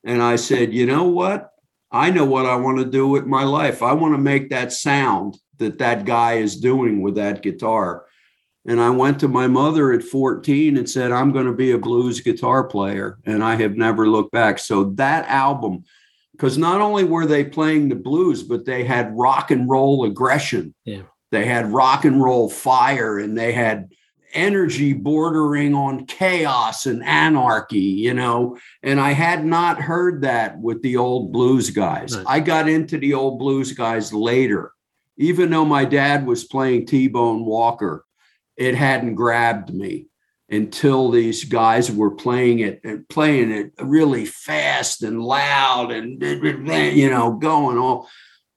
And 0.05 0.23
I 0.23 0.37
said, 0.37 0.73
you 0.73 0.87
know 0.87 1.05
what? 1.05 1.51
I 1.93 2.11
know 2.11 2.25
what 2.25 2.47
I 2.47 2.57
want 2.57 2.79
to 2.79 2.85
do 2.85 3.07
with 3.09 3.27
my 3.27 3.45
life. 3.45 3.83
I 3.83 3.93
want 3.93 4.15
to 4.15 4.19
make 4.19 4.51
that 4.51 4.73
sound 4.73 5.37
that 5.59 5.79
that 5.79 6.05
guy 6.05 6.35
is 6.35 6.57
doing 6.57 7.03
with 7.03 7.17
that 7.17 7.43
guitar. 7.43 8.07
And 8.67 8.81
I 8.81 8.91
went 8.91 9.19
to 9.21 9.29
my 9.29 9.47
mother 9.47 9.93
at 9.93 10.03
14 10.03 10.77
and 10.77 10.89
said, 10.89 11.13
I'm 11.13 11.33
going 11.33 11.47
to 11.47 11.53
be 11.53 11.73
a 11.73 11.79
blues 11.79 12.21
guitar 12.21 12.65
player. 12.65 13.19
And 13.25 13.43
I 13.43 13.55
have 13.57 13.77
never 13.77 14.09
looked 14.09 14.33
back. 14.33 14.59
So 14.59 14.85
that 14.97 15.27
album, 15.29 15.85
because 16.33 16.59
not 16.59 16.81
only 16.81 17.05
were 17.05 17.27
they 17.27 17.45
playing 17.45 17.89
the 17.89 17.95
blues, 17.95 18.43
but 18.43 18.67
they 18.67 18.85
had 18.85 19.17
rock 19.17 19.51
and 19.51 19.69
roll 19.69 20.05
aggression. 20.05 20.75
Yeah. 20.85 21.03
They 21.31 21.47
had 21.47 21.73
rock 21.73 22.05
and 22.05 22.23
roll 22.23 22.51
fire 22.51 23.19
and 23.19 23.37
they 23.37 23.53
had 23.53 23.91
energy 24.33 24.93
bordering 24.93 25.75
on 25.75 26.07
chaos 26.07 26.87
and 26.87 27.05
anarchy, 27.05 27.79
you 27.79 28.15
know. 28.15 28.59
And 28.83 29.01
I 29.01 29.13
had 29.13 29.45
not 29.45 29.81
heard 29.81 30.23
that 30.23 30.59
with 30.59 30.83
the 30.83 30.97
old 30.97 31.33
blues 31.33 31.71
guys. 31.71 32.17
Right. 32.17 32.27
I 32.29 32.41
got 32.41 32.69
into 32.69 32.99
the 32.99 33.15
old 33.15 33.39
blues 33.39 33.73
guys 33.73 34.13
later. 34.13 34.73
Even 35.17 35.51
though 35.51 35.65
my 35.65 35.85
dad 35.85 36.27
was 36.27 36.45
playing 36.45 36.87
T 36.87 37.09
Bone 37.09 37.45
Walker, 37.45 38.05
it 38.57 38.75
hadn't 38.75 39.15
grabbed 39.15 39.73
me 39.73 40.07
until 40.49 41.11
these 41.11 41.45
guys 41.45 41.91
were 41.91 42.11
playing 42.11 42.59
it 42.59 42.81
and 42.85 43.09
playing 43.09 43.51
it 43.51 43.73
really 43.81 44.27
fast 44.27 45.03
and 45.03 45.23
loud 45.23 45.93
and 45.93 46.21
you 46.21 47.09
know 47.09 47.33
going 47.33 47.79
all 47.79 48.09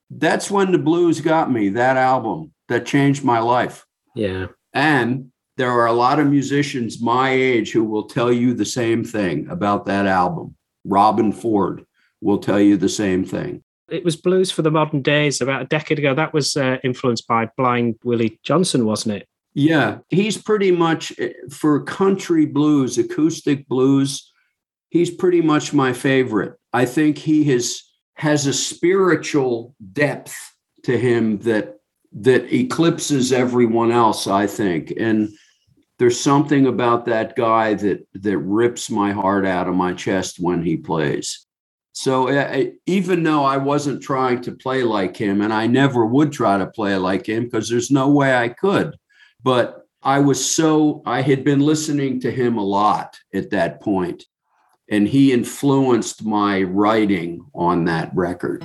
that's 0.10 0.49
when 0.49 0.71
the 0.71 0.77
blues 0.77 1.21
got 1.21 1.51
me 1.51 1.69
that 1.69 1.97
album 1.97 2.51
that 2.67 2.86
changed 2.86 3.23
my 3.23 3.39
life 3.39 3.86
yeah 4.15 4.47
and 4.73 5.32
there 5.58 5.71
are 5.71 5.86
a 5.86 5.93
lot 5.93 6.19
of 6.19 6.27
musicians 6.27 7.01
my 7.01 7.29
age 7.29 7.71
who 7.71 7.84
will 7.84 8.06
tell 8.06 8.32
you 8.32 8.53
the 8.53 8.65
same 8.65 9.03
thing 9.03 9.47
about 9.49 9.86
that 9.86 10.08
album. 10.08 10.56
Robben 10.88 11.34
Ford 11.34 11.86
will 12.21 12.39
tell 12.39 12.60
you 12.60 12.77
the 12.77 12.89
same 12.89 13.23
thing. 13.23 13.63
It 13.89 14.03
was 14.03 14.15
Blues 14.15 14.49
for 14.49 14.63
the 14.63 14.71
Modern 14.71 15.01
Daze 15.01 15.41
about 15.41 15.62
a 15.62 15.65
decade 15.65 15.99
ago. 15.99 16.15
That 16.15 16.34
was 16.34 16.58
uh, 16.58 16.77
influenced 16.84 17.27
by 17.27 17.49
Blind 17.58 17.95
Willie 18.03 18.39
Johnson, 18.43 18.86
wasn't 18.86 19.17
it? 19.17 19.27
Yeah, 19.53 19.99
he's 20.09 20.37
pretty 20.37 20.71
much 20.71 21.13
eh, 21.19 21.33
for 21.51 21.83
country 21.83 22.45
blues, 22.45 22.97
acoustic 22.97 23.67
blues. 23.67 24.31
He's 24.89 25.11
pretty 25.11 25.41
much 25.41 25.73
my 25.73 25.93
favorite. 25.93 26.57
I 26.71 26.85
think 26.85 27.17
he 27.17 27.43
has 27.45 27.81
has 28.15 28.47
a 28.47 28.53
spiritual 28.53 29.75
depth 29.91 30.35
to 30.83 30.97
him 30.97 31.39
that 31.39 31.77
that 32.13 32.53
eclipses 32.53 33.31
everyone 33.31 33.91
else. 33.91 34.27
I 34.27 34.47
think, 34.47 34.93
and 34.97 35.29
there's 35.99 36.19
something 36.19 36.65
about 36.65 37.05
that 37.05 37.35
guy 37.35 37.75
that 37.75 38.07
that 38.13 38.37
rips 38.39 38.89
my 38.89 39.11
heart 39.11 39.45
out 39.45 39.67
of 39.67 39.75
my 39.75 39.93
chest 39.93 40.37
when 40.39 40.63
he 40.63 40.77
plays. 40.77 41.45
So 41.93 42.27
uh, 42.29 42.65
even 42.87 43.21
though 43.21 43.43
I 43.43 43.57
wasn't 43.57 44.01
trying 44.01 44.41
to 44.41 44.51
play 44.51 44.81
like 44.81 45.15
him, 45.15 45.41
and 45.41 45.53
I 45.53 45.67
never 45.67 46.05
would 46.05 46.31
try 46.31 46.57
to 46.57 46.65
play 46.65 46.95
like 46.97 47.29
him 47.29 47.43
because 47.43 47.69
there's 47.69 47.91
no 47.91 48.09
way 48.09 48.35
I 48.35 48.49
could, 48.49 48.95
but 49.43 49.88
I 50.01 50.19
was 50.19 50.43
so 50.43 51.01
I 51.06 51.21
had 51.21 51.43
been 51.43 51.60
listening 51.60 52.19
to 52.21 52.32
him 52.32 52.58
a 52.58 52.63
lot 52.63 53.17
at 53.34 53.51
that 53.51 53.82
point, 53.82 54.25
and 54.89 55.08
he 55.08 55.32
influenced 55.32 56.25
my 56.25 56.63
writing 56.63 57.45
on 57.53 57.86
that 57.86 58.12
record. 58.13 58.63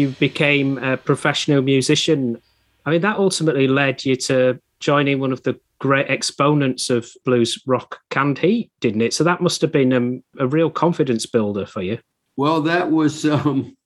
You 0.00 0.08
became 0.18 0.78
a 0.78 0.96
professional 0.96 1.62
musician. 1.62 2.40
I 2.86 2.90
mean, 2.90 3.02
that 3.02 3.16
ultimately 3.16 3.68
led 3.68 4.04
you 4.04 4.16
to 4.16 4.60
joining 4.80 5.20
one 5.20 5.32
of 5.32 5.42
the 5.42 5.58
great 5.78 6.10
exponents 6.10 6.90
of 6.90 7.10
blues 7.24 7.62
rock, 7.66 8.00
Canned 8.10 8.38
Heat, 8.38 8.70
didn't 8.80 9.02
it? 9.02 9.14
So 9.14 9.24
that 9.24 9.40
must 9.40 9.60
have 9.60 9.72
been 9.72 9.92
um, 9.92 10.22
a 10.38 10.46
real 10.46 10.70
confidence 10.70 11.26
builder 11.26 11.66
for 11.66 11.82
you. 11.82 11.98
Well, 12.36 12.60
that 12.62 12.90
was 12.90 13.24
um, 13.26 13.76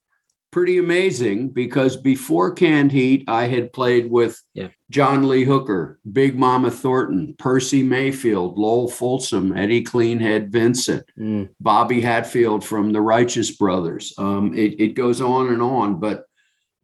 pretty 0.55 0.79
amazing 0.79 1.49
because 1.49 1.97
before 1.97 2.53
Canned 2.53 2.93
Heat, 2.93 3.25
I 3.27 3.49
had 3.49 3.73
played 3.73 4.09
with 4.09 4.41
Yeah. 4.55 4.69
John 4.89 5.27
Lee 5.29 5.43
Hooker, 5.43 5.99
Big 6.13 6.39
Mama 6.39 6.71
Thornton, 6.71 7.35
Percy 7.41 7.83
Mayfield, 7.83 8.57
Lowell 8.57 8.89
Fulson, 8.89 9.59
Eddie 9.59 9.83
Cleanhead 9.83 10.51
Vinson, 10.51 11.03
Mm. 11.19 11.49
Bobby 11.61 12.01
Hatfield 12.01 12.65
from 12.65 12.93
the 12.93 13.01
Righteous 13.01 13.51
Brothers. 13.51 14.15
Um, 14.17 14.55
it, 14.55 14.79
it 14.81 14.95
goes 14.95 15.21
on 15.21 15.49
and 15.53 15.61
on, 15.61 15.99
but 15.99 16.23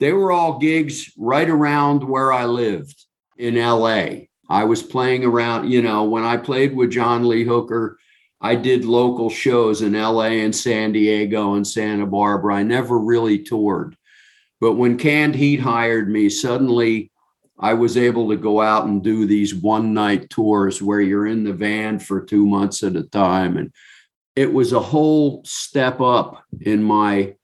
they 0.01 0.13
were 0.13 0.33
all 0.33 0.59
gigs 0.59 1.13
right 1.17 1.49
around 1.49 2.03
where 2.03 2.33
I 2.33 2.47
lived 2.47 3.05
in 3.39 3.55
LA. 3.55 4.27
I 4.49 4.65
was 4.65 4.83
playing 4.83 5.25
around, 5.25 5.71
you 5.71 5.81
know, 5.81 6.03
when 6.03 6.25
I 6.25 6.39
played 6.39 6.75
with 6.75 6.91
John 6.91 7.29
Lee 7.29 7.45
Hooker, 7.45 7.99
I 8.40 8.55
did 8.55 8.85
local 8.85 9.29
shows 9.29 9.83
in 9.83 9.92
LA 9.92 10.40
and 10.42 10.55
San 10.55 10.92
Diego 10.92 11.55
and 11.55 11.66
Santa 11.66 12.07
Barbara. 12.07 12.57
I 12.57 12.62
never 12.62 12.98
really 12.98 13.38
toured. 13.38 13.96
But 14.61 14.74
when 14.74 14.98
Canned 14.98 15.35
Heat 15.35 15.61
hired 15.61 16.11
me, 16.11 16.29
suddenly 16.29 17.11
I 17.59 17.74
was 17.74 17.98
able 17.98 18.31
to 18.31 18.37
go 18.37 18.61
out 18.61 18.87
and 18.87 19.03
do 19.03 19.26
these 19.26 19.55
one 19.55 19.92
night 19.92 20.31
tours 20.31 20.81
where 20.81 21.00
you're 21.00 21.26
in 21.26 21.44
the 21.44 21.53
van 21.53 21.98
for 21.98 22.22
two 22.22 22.46
months 22.46 22.83
at 22.83 22.96
a 22.96 23.03
time. 23.03 23.59
And 23.59 23.72
it 24.35 24.50
was 24.50 24.72
a 24.72 24.81
whole 24.81 25.42
step 25.44 26.00
up 26.00 26.42
in 26.62 26.83
my 26.83 27.35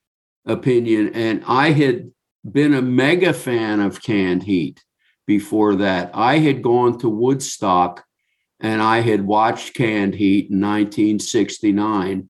opinion. 0.46 1.12
And 1.12 1.44
I 1.46 1.72
had 1.72 2.10
been 2.50 2.72
a 2.72 2.80
mega 2.80 3.34
fan 3.34 3.80
of 3.80 4.00
Canned 4.00 4.44
Heat 4.44 4.82
before 5.26 5.74
that. 5.76 6.10
I 6.14 6.38
had 6.38 6.62
gone 6.62 6.98
to 7.00 7.10
Woodstock 7.10 8.05
and 8.60 8.80
I 8.82 9.00
had 9.00 9.26
watched 9.26 9.74
Canned 9.74 10.14
Heat 10.14 10.50
in 10.50 10.60
1969. 10.60 12.28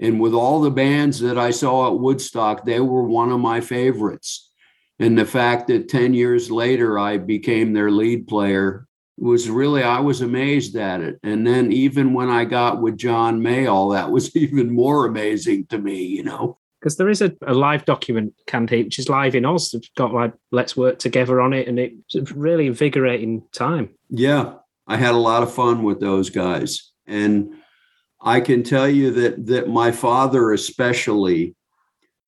And 0.00 0.20
with 0.20 0.32
all 0.32 0.60
the 0.60 0.70
bands 0.70 1.20
that 1.20 1.38
I 1.38 1.50
saw 1.50 1.88
at 1.88 2.00
Woodstock, 2.00 2.64
they 2.64 2.80
were 2.80 3.04
one 3.04 3.30
of 3.30 3.40
my 3.40 3.60
favorites. 3.60 4.50
And 4.98 5.16
the 5.16 5.26
fact 5.26 5.68
that 5.68 5.88
10 5.88 6.14
years 6.14 6.50
later 6.50 6.98
I 6.98 7.18
became 7.18 7.72
their 7.72 7.90
lead 7.90 8.26
player 8.26 8.86
was 9.16 9.50
really, 9.50 9.82
I 9.82 10.00
was 10.00 10.22
amazed 10.22 10.76
at 10.76 11.00
it. 11.02 11.18
And 11.22 11.46
then 11.46 11.70
even 11.72 12.14
when 12.14 12.30
I 12.30 12.44
got 12.44 12.80
with 12.80 12.96
John 12.96 13.40
Mayall, 13.40 13.94
that 13.94 14.10
was 14.10 14.34
even 14.36 14.74
more 14.74 15.06
amazing 15.06 15.66
to 15.66 15.78
me, 15.78 16.02
you 16.04 16.22
know. 16.22 16.58
Because 16.80 16.96
there 16.96 17.10
is 17.10 17.20
a, 17.20 17.32
a 17.46 17.52
live 17.52 17.84
document, 17.84 18.32
Canned 18.46 18.70
Heat, 18.70 18.86
which 18.86 18.98
is 18.98 19.10
live 19.10 19.34
in 19.34 19.44
Oz. 19.44 19.74
It's 19.74 19.90
got 19.96 20.14
like 20.14 20.32
Let's 20.50 20.78
Work 20.78 20.98
Together 20.98 21.38
on 21.42 21.52
it, 21.52 21.68
and 21.68 21.78
it's 21.78 22.14
a 22.14 22.22
really 22.34 22.66
invigorating 22.66 23.42
time. 23.52 23.90
Yeah, 24.08 24.54
I 24.90 24.96
had 24.96 25.14
a 25.14 25.18
lot 25.18 25.44
of 25.44 25.54
fun 25.54 25.84
with 25.84 26.00
those 26.00 26.30
guys. 26.30 26.90
And 27.06 27.54
I 28.20 28.40
can 28.40 28.64
tell 28.64 28.88
you 28.88 29.12
that 29.12 29.46
that 29.46 29.68
my 29.68 29.92
father 29.92 30.52
especially 30.52 31.54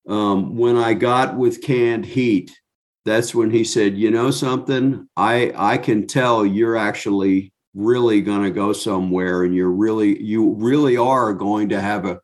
um, 0.07 0.55
when 0.55 0.77
I 0.77 0.93
got 0.93 1.37
with 1.37 1.61
canned 1.61 2.05
heat, 2.05 2.57
that's 3.03 3.35
when 3.35 3.51
he 3.51 3.65
said, 3.65 3.97
"You 3.97 4.11
know 4.11 4.31
something? 4.31 5.09
I 5.17 5.51
I 5.57 5.77
can 5.77 6.07
tell 6.07 6.45
you're 6.45 6.77
actually 6.77 7.51
really 7.73 8.21
going 8.21 8.43
to 8.43 8.49
go 8.51 8.71
somewhere 8.71 9.43
and 9.43 9.53
you're 9.53 9.69
really 9.69 10.23
you 10.23 10.53
really 10.53 10.95
are 10.95 11.33
going 11.33 11.67
to 11.69 11.81
have 11.81 12.05
a 12.05 12.21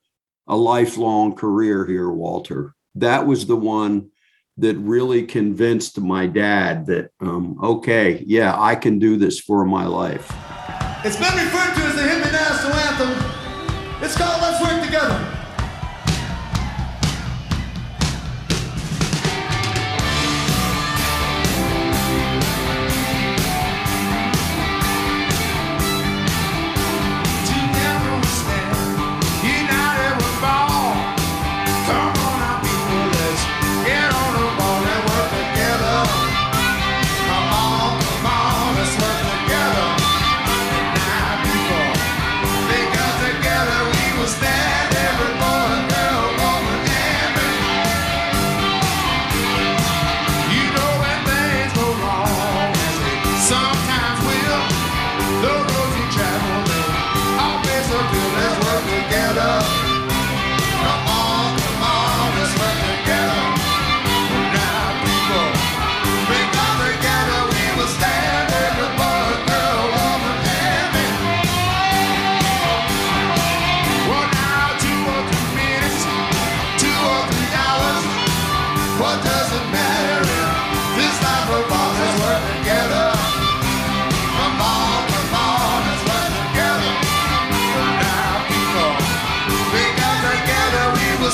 a 0.47 0.55
lifelong 0.55 1.35
career 1.35 1.85
here, 1.85 2.09
Walter." 2.09 2.75
That 2.95 3.27
was 3.27 3.45
the 3.45 3.57
one 3.57 4.11
that 4.61 4.77
really 4.77 5.23
convinced 5.23 5.99
my 5.99 6.27
dad 6.27 6.85
that 6.87 7.11
um, 7.21 7.57
okay, 7.63 8.23
yeah, 8.25 8.59
I 8.59 8.75
can 8.75 8.99
do 8.99 9.17
this 9.17 9.39
for 9.39 9.65
my 9.65 9.85
life. 9.85 10.31
It's 11.03 11.15
been 11.15 11.33
referred 11.33 11.75
to 11.75 11.81
as 11.87 11.95
the 11.95 12.03
hymn 12.03 12.21
and 12.23 12.31
national 12.31 12.73
anthem. 12.73 14.03
It's 14.03 14.17
called 14.17 14.38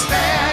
stand. 0.05 0.44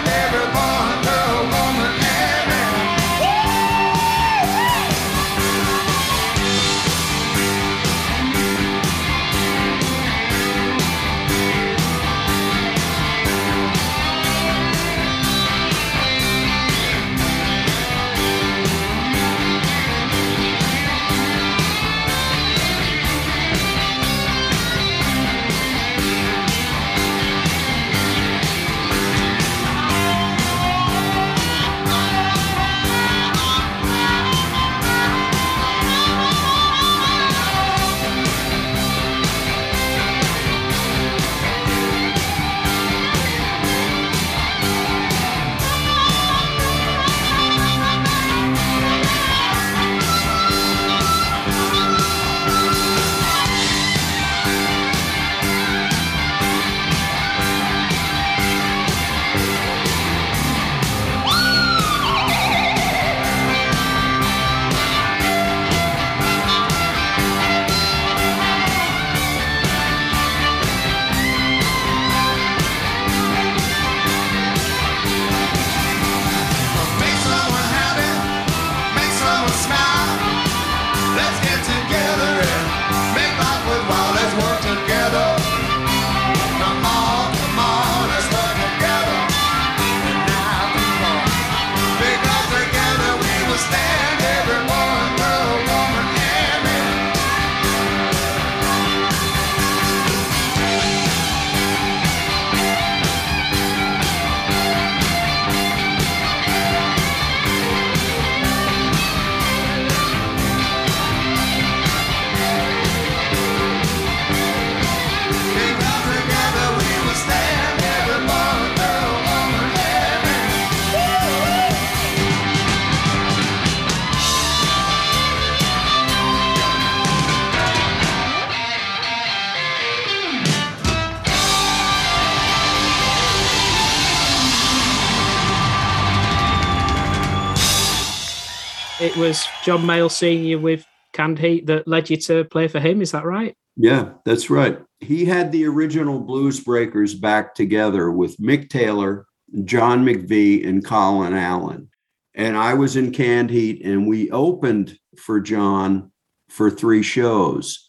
It 139.03 139.17
was 139.17 139.45
John 139.65 139.81
Mayall 139.81 140.09
Senior 140.09 140.59
with 140.59 140.85
Canned 141.11 141.37
Heat 141.37 141.67
that 141.67 141.85
led 141.89 142.09
you 142.09 142.15
to 142.17 142.45
play 142.45 142.69
for 142.69 142.79
him. 142.79 143.01
Is 143.01 143.11
that 143.11 143.25
right? 143.25 143.53
Yeah, 143.75 144.13
that's 144.23 144.49
right. 144.49 144.79
He 145.01 145.25
had 145.25 145.51
the 145.51 145.65
original 145.65 146.21
Blues 146.21 146.61
Breakers 146.61 147.13
back 147.13 147.53
together 147.53 148.11
with 148.11 148.37
Mick 148.37 148.69
Taylor, 148.69 149.25
John 149.65 150.05
McVie, 150.05 150.65
and 150.65 150.85
Colin 150.85 151.33
Allen. 151.33 151.89
And 152.33 152.55
I 152.55 152.75
was 152.75 152.95
in 152.95 153.11
Canned 153.11 153.49
Heat, 153.49 153.83
and 153.83 154.07
we 154.07 154.31
opened 154.31 154.97
for 155.17 155.41
John 155.41 156.11
for 156.49 156.71
three 156.71 157.03
shows. 157.03 157.85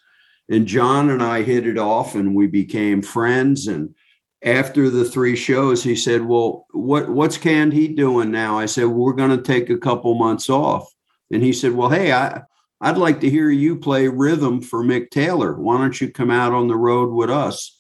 And 0.49 0.67
John 0.67 1.11
and 1.11 1.23
I 1.23 1.43
hit 1.43 1.65
it 1.65 1.79
off, 1.79 2.17
and 2.17 2.35
we 2.35 2.49
became 2.49 3.03
friends. 3.03 3.69
And 3.69 3.95
after 4.43 4.91
the 4.91 5.05
three 5.05 5.37
shows, 5.37 5.85
he 5.85 5.95
said, 5.95 6.27
"Well, 6.27 6.67
what 6.73 7.09
what's 7.09 7.39
Canned 7.39 7.73
Heat 7.73 7.95
doing 7.97 8.33
now?" 8.33 8.59
I 8.59 8.67
said, 8.67 8.89
"We're 8.89 9.13
going 9.13 9.31
to 9.31 9.43
take 9.43 9.71
a 9.71 9.79
couple 9.79 10.15
months 10.17 10.51
off." 10.51 10.91
And 11.35 11.43
he 11.43 11.53
said, 11.53 11.73
"Well, 11.73 11.91
hey, 11.91 12.13
I 12.13 12.43
I'd 12.81 12.99
like 12.99 13.21
to 13.21 13.31
hear 13.31 13.51
you 13.51 13.77
play 13.77 14.09
rhythm 14.09 14.61
for 14.63 14.83
Mick 14.83 15.11
Taylor. 15.11 15.55
Why 15.55 15.79
don't 15.79 16.01
you 16.01 16.11
come 16.11 16.31
out 16.31 16.53
on 16.53 16.69
the 16.69 16.77
road 16.77 17.13
with 17.13 17.31
us?" 17.31 17.77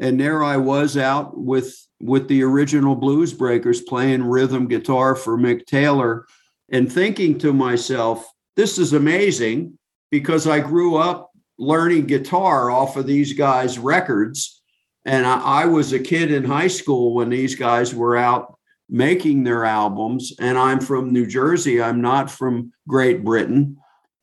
And 0.00 0.20
there 0.20 0.42
I 0.42 0.56
was 0.56 0.96
out 0.96 1.38
with 1.38 1.76
with 2.00 2.28
the 2.28 2.42
original 2.42 2.94
Blues 2.94 3.32
Breakers 3.32 3.82
playing 3.82 4.24
rhythm 4.24 4.68
guitar 4.68 5.14
for 5.14 5.36
Mick 5.36 5.66
Taylor 5.66 6.26
and 6.70 6.92
thinking 6.92 7.38
to 7.38 7.52
myself, 7.52 8.30
this 8.56 8.78
is 8.78 8.92
amazing 8.92 9.78
because 10.10 10.46
I 10.46 10.60
grew 10.60 10.96
up 10.96 11.30
learning 11.58 12.06
guitar 12.06 12.70
off 12.70 12.96
of 12.96 13.06
these 13.06 13.32
guys' 13.32 13.78
records. 13.78 14.62
And 15.04 15.26
I, 15.26 15.62
I 15.62 15.64
was 15.66 15.92
a 15.92 15.98
kid 15.98 16.30
in 16.30 16.44
high 16.44 16.68
school 16.68 17.14
when 17.14 17.30
these 17.30 17.54
guys 17.54 17.94
were 17.94 18.16
out 18.16 18.57
making 18.88 19.44
their 19.44 19.64
albums. 19.64 20.32
And 20.40 20.56
I'm 20.56 20.80
from 20.80 21.12
New 21.12 21.26
Jersey. 21.26 21.82
I'm 21.82 22.00
not 22.00 22.30
from 22.30 22.72
Great 22.86 23.24
Britain. 23.24 23.76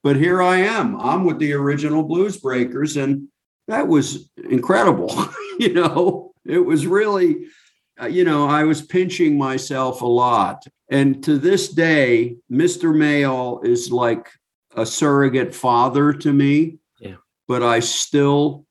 But 0.04 0.16
here 0.16 0.42
I 0.42 0.58
am. 0.58 1.00
I'm 1.00 1.26
with 1.26 1.40
the 1.40 1.54
original 1.54 2.04
Blues 2.04 2.38
Breakers. 2.38 2.98
And 2.98 3.28
that 3.68 3.88
was 3.88 4.30
incredible. 4.38 5.12
you 5.60 5.74
know, 5.74 6.32
it 6.46 6.60
was 6.60 6.86
really, 6.86 7.48
uh, 8.00 8.08
you 8.08 8.24
know, 8.24 8.48
I 8.48 8.64
was 8.64 8.82
pinching 8.82 9.38
myself 9.38 10.02
a 10.02 10.08
lot. 10.08 10.64
And 10.90 11.24
to 11.24 11.38
this 11.38 11.70
day, 11.70 12.38
Mr. 12.52 12.94
Mayall 12.94 13.66
is 13.66 13.92
like 13.92 14.30
a 14.76 14.86
surrogate 14.86 15.56
father 15.56 16.14
to 16.14 16.32
me. 16.32 16.78
Yeah. 17.00 17.16
But 17.48 17.64
I 17.64 17.80
still 17.80 18.66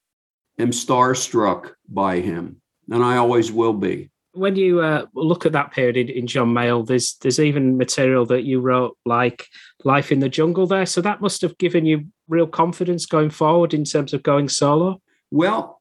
am 0.59 0.71
starstruck 0.71 1.73
by 1.89 2.21
him. 2.21 2.61
And 2.91 3.03
I 3.03 3.17
always 3.17 3.51
will 3.51 3.73
be. 3.73 4.11
When 4.35 4.57
you 4.57 4.81
uh, 4.81 5.07
look 5.15 5.47
at 5.47 5.53
that 5.53 5.73
period 5.73 5.97
in, 5.97 6.09
in 6.09 6.27
John 6.27 6.53
Mayall, 6.53 6.87
there's 6.87 7.17
there's 7.23 7.41
even 7.41 7.77
material 7.77 8.27
that 8.27 8.45
you 8.45 8.61
wrote 8.61 8.99
like 9.07 9.47
Life 9.85 10.11
in 10.11 10.21
the 10.21 10.29
Jungle 10.29 10.67
there. 10.67 10.87
So 10.87 11.01
that 11.01 11.21
must 11.21 11.41
have 11.43 11.57
given 11.59 11.87
you 11.87 12.07
real 12.29 12.47
confidence 12.47 13.07
going 13.07 13.31
forward 13.31 13.75
in 13.75 13.85
terms 13.85 14.13
of 14.13 14.23
going 14.23 14.49
solo. 14.49 15.01
Well, 15.31 15.81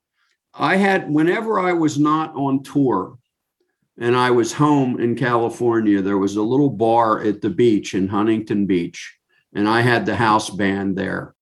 I 0.53 0.75
had, 0.75 1.09
whenever 1.11 1.59
I 1.59 1.73
was 1.73 1.97
not 1.97 2.35
on 2.35 2.63
tour 2.63 3.17
and 3.97 4.15
I 4.15 4.31
was 4.31 4.53
home 4.53 4.99
in 4.99 5.15
California, 5.15 6.01
there 6.01 6.17
was 6.17 6.35
a 6.35 6.43
little 6.43 6.69
bar 6.69 7.21
at 7.23 7.41
the 7.41 7.49
beach 7.49 7.93
in 7.93 8.07
Huntington 8.07 8.65
Beach, 8.65 9.15
and 9.53 9.67
I 9.67 9.81
had 9.81 10.05
the 10.05 10.15
house 10.15 10.49
band 10.49 10.95
there. 10.95 11.35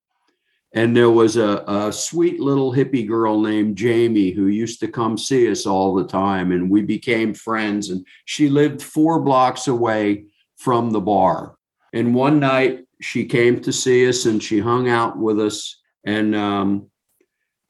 And 0.73 0.95
there 0.95 1.09
was 1.09 1.35
a, 1.35 1.63
a 1.67 1.91
sweet 1.91 2.39
little 2.39 2.71
hippie 2.71 3.05
girl 3.05 3.41
named 3.41 3.75
Jamie 3.75 4.31
who 4.31 4.47
used 4.47 4.79
to 4.79 4.87
come 4.87 5.17
see 5.17 5.51
us 5.51 5.65
all 5.65 5.93
the 5.93 6.07
time, 6.07 6.51
and 6.53 6.69
we 6.69 6.81
became 6.81 7.33
friends. 7.33 7.89
And 7.89 8.05
she 8.25 8.47
lived 8.49 8.81
four 8.81 9.19
blocks 9.19 9.67
away 9.67 10.25
from 10.55 10.91
the 10.91 11.01
bar. 11.01 11.55
And 11.91 12.15
one 12.15 12.39
night 12.39 12.85
she 13.01 13.25
came 13.25 13.59
to 13.61 13.73
see 13.73 14.07
us 14.07 14.25
and 14.25 14.41
she 14.41 14.59
hung 14.59 14.87
out 14.87 15.17
with 15.17 15.39
us. 15.39 15.81
And 16.05 16.35
um, 16.35 16.89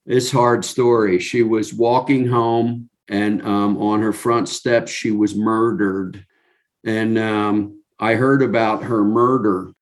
it's 0.06 0.32
hard 0.32 0.64
story. 0.64 1.20
She 1.20 1.42
was 1.42 1.74
walking 1.74 2.28
home, 2.28 2.90
and 3.08 3.42
um, 3.44 3.78
on 3.78 4.02
her 4.02 4.14
front 4.14 4.48
steps, 4.48 4.92
she 4.92 5.12
was 5.12 5.36
murdered. 5.36 6.26
And 6.84 7.18
um, 7.18 7.82
I 8.00 8.16
heard 8.16 8.42
about 8.42 8.84
her 8.84 9.04
murder, 9.04 9.74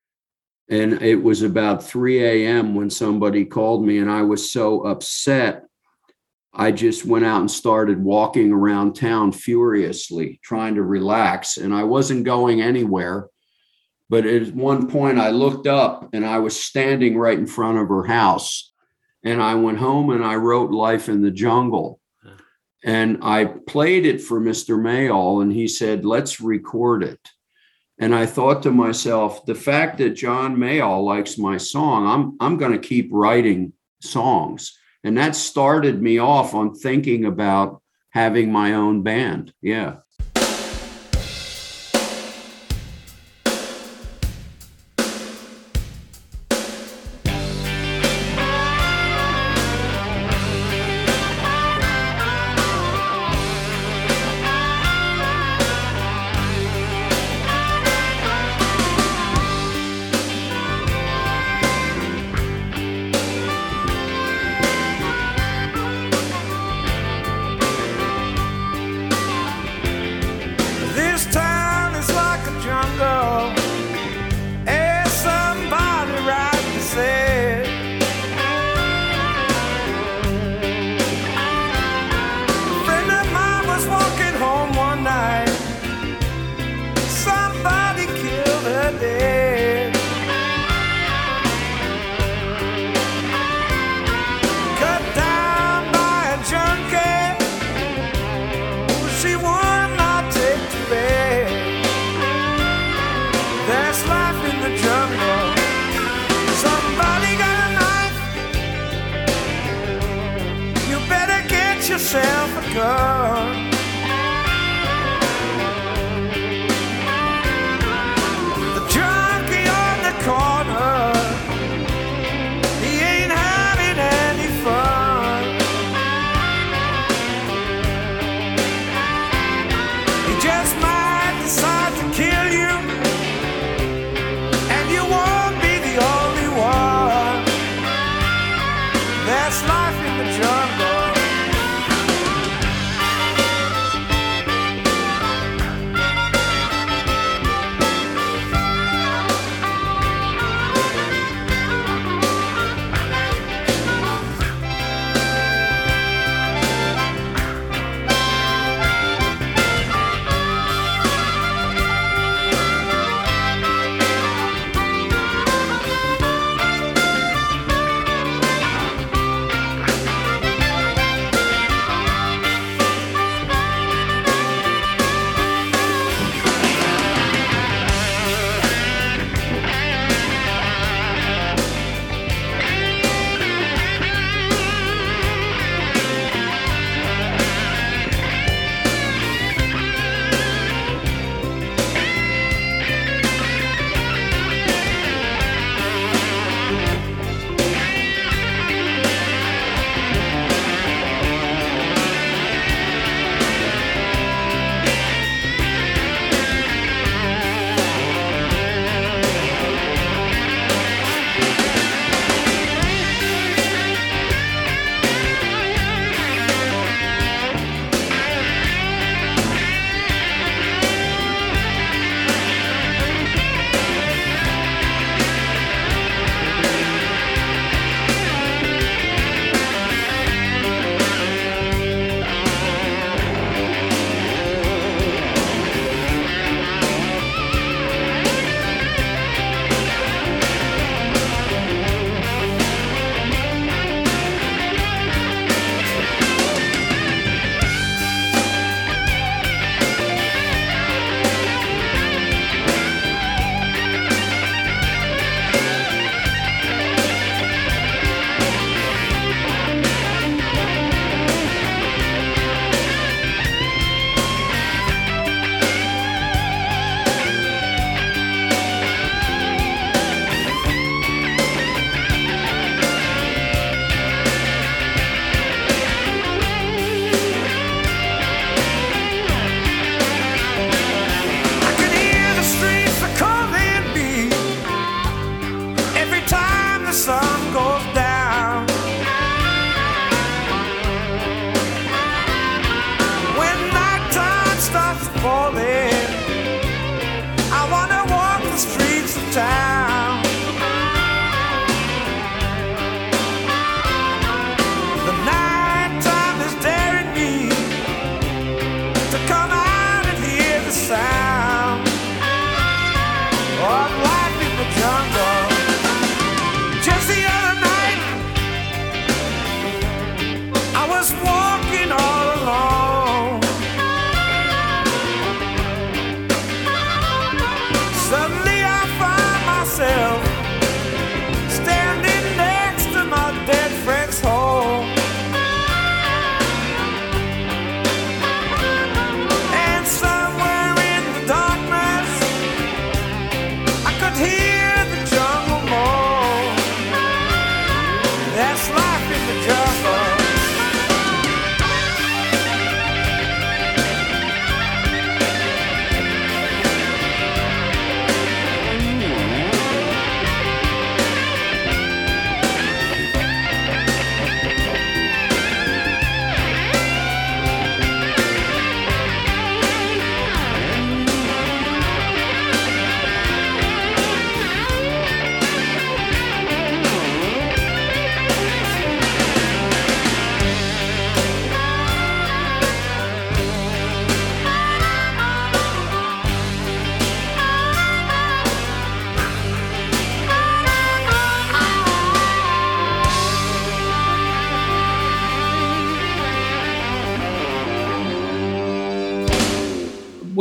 and 0.69 1.01
it 1.01 1.15
was 1.15 1.41
about 1.41 1.83
3 1.83 2.23
a.m. 2.23 2.75
when 2.75 2.89
somebody 2.89 3.45
called 3.45 3.85
me, 3.85 3.97
and 3.97 4.09
I 4.09 4.21
was 4.21 4.51
so 4.51 4.81
upset. 4.81 5.65
I 6.53 6.71
just 6.71 7.05
went 7.05 7.25
out 7.25 7.41
and 7.41 7.51
started 7.51 8.03
walking 8.03 8.51
around 8.51 8.95
town 8.95 9.31
furiously, 9.31 10.39
trying 10.43 10.75
to 10.75 10.83
relax, 10.83 11.57
and 11.57 11.73
I 11.73 11.83
wasn't 11.83 12.23
going 12.23 12.61
anywhere. 12.61 13.27
But 14.09 14.25
at 14.25 14.53
one 14.55 14.87
point, 14.87 15.19
I 15.19 15.29
looked 15.29 15.67
up 15.67 16.09
and 16.13 16.25
I 16.25 16.39
was 16.39 16.61
standing 16.61 17.17
right 17.17 17.37
in 17.37 17.45
front 17.45 17.77
of 17.77 17.87
her 17.89 18.05
house 18.05 18.69
and 19.23 19.41
I 19.41 19.55
went 19.55 19.79
home 19.79 20.09
and 20.09 20.23
I 20.23 20.35
wrote 20.35 20.71
Life 20.71 21.09
in 21.09 21.21
the 21.21 21.31
Jungle. 21.31 21.99
And 22.83 23.19
I 23.21 23.45
played 23.45 24.05
it 24.05 24.21
for 24.21 24.39
Mr. 24.39 24.79
Mayall, 24.79 25.41
and 25.41 25.51
he 25.51 25.67
said, 25.67 26.05
Let's 26.05 26.39
record 26.39 27.03
it. 27.03 27.19
And 27.99 28.15
I 28.15 28.25
thought 28.25 28.63
to 28.63 28.71
myself, 28.71 29.45
the 29.45 29.55
fact 29.55 29.97
that 29.97 30.11
John 30.11 30.55
Mayall 30.55 31.03
likes 31.03 31.37
my 31.37 31.57
song, 31.57 32.07
I'm, 32.07 32.37
I'm 32.39 32.57
going 32.57 32.71
to 32.71 32.79
keep 32.79 33.09
writing 33.11 33.73
songs. 34.01 34.77
And 35.03 35.17
that 35.17 35.35
started 35.35 36.01
me 36.01 36.17
off 36.17 36.53
on 36.53 36.73
thinking 36.73 37.25
about 37.25 37.81
having 38.11 38.51
my 38.51 38.73
own 38.73 39.03
band. 39.03 39.53
Yeah. 39.61 39.97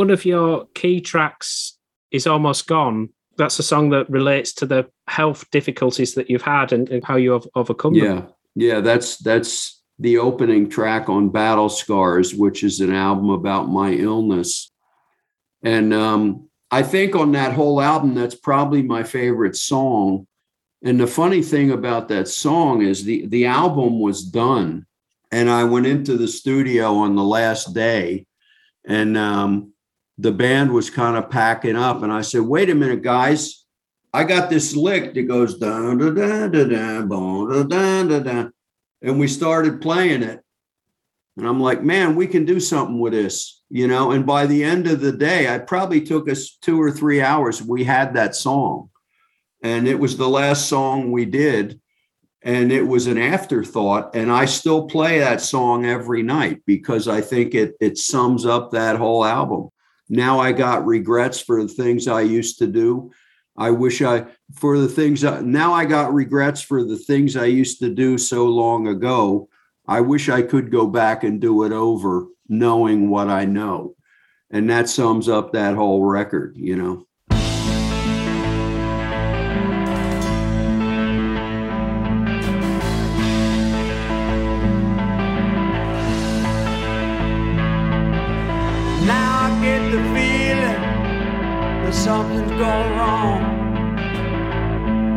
One 0.09 0.17
of 0.17 0.25
your 0.25 0.65
key 0.73 1.01
tracks 1.01 1.77
is 2.09 2.25
almost 2.25 2.65
gone. 2.65 3.09
That's 3.37 3.59
a 3.59 3.63
song 3.63 3.91
that 3.91 4.09
relates 4.09 4.53
to 4.53 4.65
the 4.65 4.89
health 5.07 5.45
difficulties 5.51 6.15
that 6.15 6.31
you've 6.31 6.41
had 6.41 6.73
and, 6.73 6.89
and 6.89 7.03
how 7.03 7.15
you 7.15 7.33
have 7.33 7.47
overcome 7.53 7.93
them. 7.93 8.03
Yeah, 8.03 8.25
yeah, 8.55 8.79
that's 8.79 9.17
that's 9.17 9.83
the 9.99 10.17
opening 10.17 10.67
track 10.67 11.09
on 11.09 11.29
Battle 11.29 11.69
Scars, 11.69 12.33
which 12.33 12.63
is 12.63 12.79
an 12.79 12.91
album 12.91 13.29
about 13.29 13.69
my 13.69 13.91
illness. 13.91 14.71
And 15.61 15.93
um, 15.93 16.49
I 16.71 16.81
think 16.81 17.15
on 17.15 17.33
that 17.33 17.53
whole 17.53 17.79
album, 17.79 18.15
that's 18.15 18.33
probably 18.33 18.81
my 18.81 19.03
favorite 19.03 19.57
song. 19.57 20.25
And 20.83 20.99
the 20.99 21.05
funny 21.05 21.43
thing 21.43 21.69
about 21.69 22.07
that 22.07 22.27
song 22.27 22.81
is 22.81 23.03
the 23.03 23.27
the 23.27 23.45
album 23.45 23.99
was 23.99 24.23
done, 24.23 24.87
and 25.31 25.51
I 25.51 25.65
went 25.65 25.85
into 25.85 26.17
the 26.17 26.27
studio 26.27 26.95
on 26.95 27.15
the 27.15 27.23
last 27.23 27.75
day, 27.75 28.25
and 28.83 29.15
um, 29.15 29.73
the 30.19 30.31
band 30.31 30.73
was 30.73 30.89
kind 30.89 31.15
of 31.15 31.29
packing 31.29 31.75
up, 31.75 32.03
and 32.03 32.11
I 32.11 32.21
said, 32.21 32.41
"Wait 32.41 32.69
a 32.69 32.75
minute, 32.75 33.01
guys." 33.01 33.65
I 34.11 34.23
got 34.23 34.49
this 34.49 34.75
lick 34.75 35.13
that 35.13 35.27
goes 35.27 35.59
da 35.59 35.93
da 35.93 36.09
da 36.09 36.47
da 36.47 36.47
da 36.47 37.01
da 37.05 37.63
da 37.63 38.03
da 38.03 38.19
da, 38.19 38.49
and 39.03 39.19
we 39.19 39.27
started 39.27 39.81
playing 39.81 40.23
it. 40.23 40.41
And 41.37 41.47
I'm 41.47 41.61
like, 41.61 41.83
man, 41.83 42.15
we 42.15 42.27
can 42.27 42.43
do 42.43 42.59
something 42.59 42.99
with 42.99 43.13
this, 43.13 43.61
you 43.69 43.87
know. 43.87 44.11
And 44.11 44.25
by 44.25 44.45
the 44.45 44.63
end 44.63 44.87
of 44.87 44.99
the 44.99 45.11
day, 45.11 45.47
it 45.47 45.67
probably 45.67 46.01
took 46.01 46.27
us 46.27 46.57
two 46.61 46.81
or 46.81 46.91
three 46.91 47.21
hours. 47.21 47.61
We 47.61 47.83
had 47.83 48.15
that 48.15 48.35
song, 48.35 48.89
and 49.63 49.87
it 49.87 49.99
was 49.99 50.17
the 50.17 50.27
last 50.27 50.67
song 50.67 51.11
we 51.11 51.25
did, 51.25 51.79
and 52.41 52.71
it 52.71 52.83
was 52.83 53.05
an 53.07 53.19
afterthought. 53.19 54.15
And 54.15 54.31
I 54.31 54.45
still 54.45 54.87
play 54.87 55.19
that 55.19 55.39
song 55.39 55.85
every 55.85 56.23
night 56.23 56.63
because 56.65 57.07
I 57.07 57.21
think 57.21 57.53
it 57.53 57.75
it 57.79 57.97
sums 57.99 58.45
up 58.45 58.71
that 58.71 58.97
whole 58.97 59.23
album. 59.23 59.69
Now 60.09 60.39
I 60.39 60.51
got 60.51 60.85
regrets 60.85 61.39
for 61.39 61.61
the 61.61 61.69
things 61.69 62.07
I 62.07 62.21
used 62.21 62.57
to 62.59 62.67
do. 62.67 63.11
I 63.55 63.71
wish 63.71 64.01
I 64.01 64.25
for 64.55 64.79
the 64.79 64.87
things 64.87 65.23
I, 65.23 65.41
now 65.41 65.73
I 65.73 65.85
got 65.85 66.13
regrets 66.13 66.61
for 66.61 66.83
the 66.83 66.97
things 66.97 67.35
I 67.35 67.45
used 67.45 67.79
to 67.79 67.93
do 67.93 68.17
so 68.17 68.45
long 68.45 68.87
ago. 68.87 69.49
I 69.87 70.01
wish 70.01 70.29
I 70.29 70.41
could 70.41 70.71
go 70.71 70.87
back 70.87 71.23
and 71.23 71.41
do 71.41 71.63
it 71.63 71.71
over 71.71 72.27
knowing 72.47 73.09
what 73.09 73.29
I 73.29 73.45
know. 73.45 73.95
And 74.49 74.69
that 74.69 74.89
sums 74.89 75.29
up 75.29 75.53
that 75.53 75.75
whole 75.75 76.03
record, 76.03 76.57
you 76.57 76.75
know. 76.75 77.05
Something's 92.09 92.51
gone 92.53 92.89
wrong. 92.97 93.41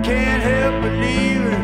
Can't 0.04 0.42
help 0.42 0.74
believing 0.82 1.61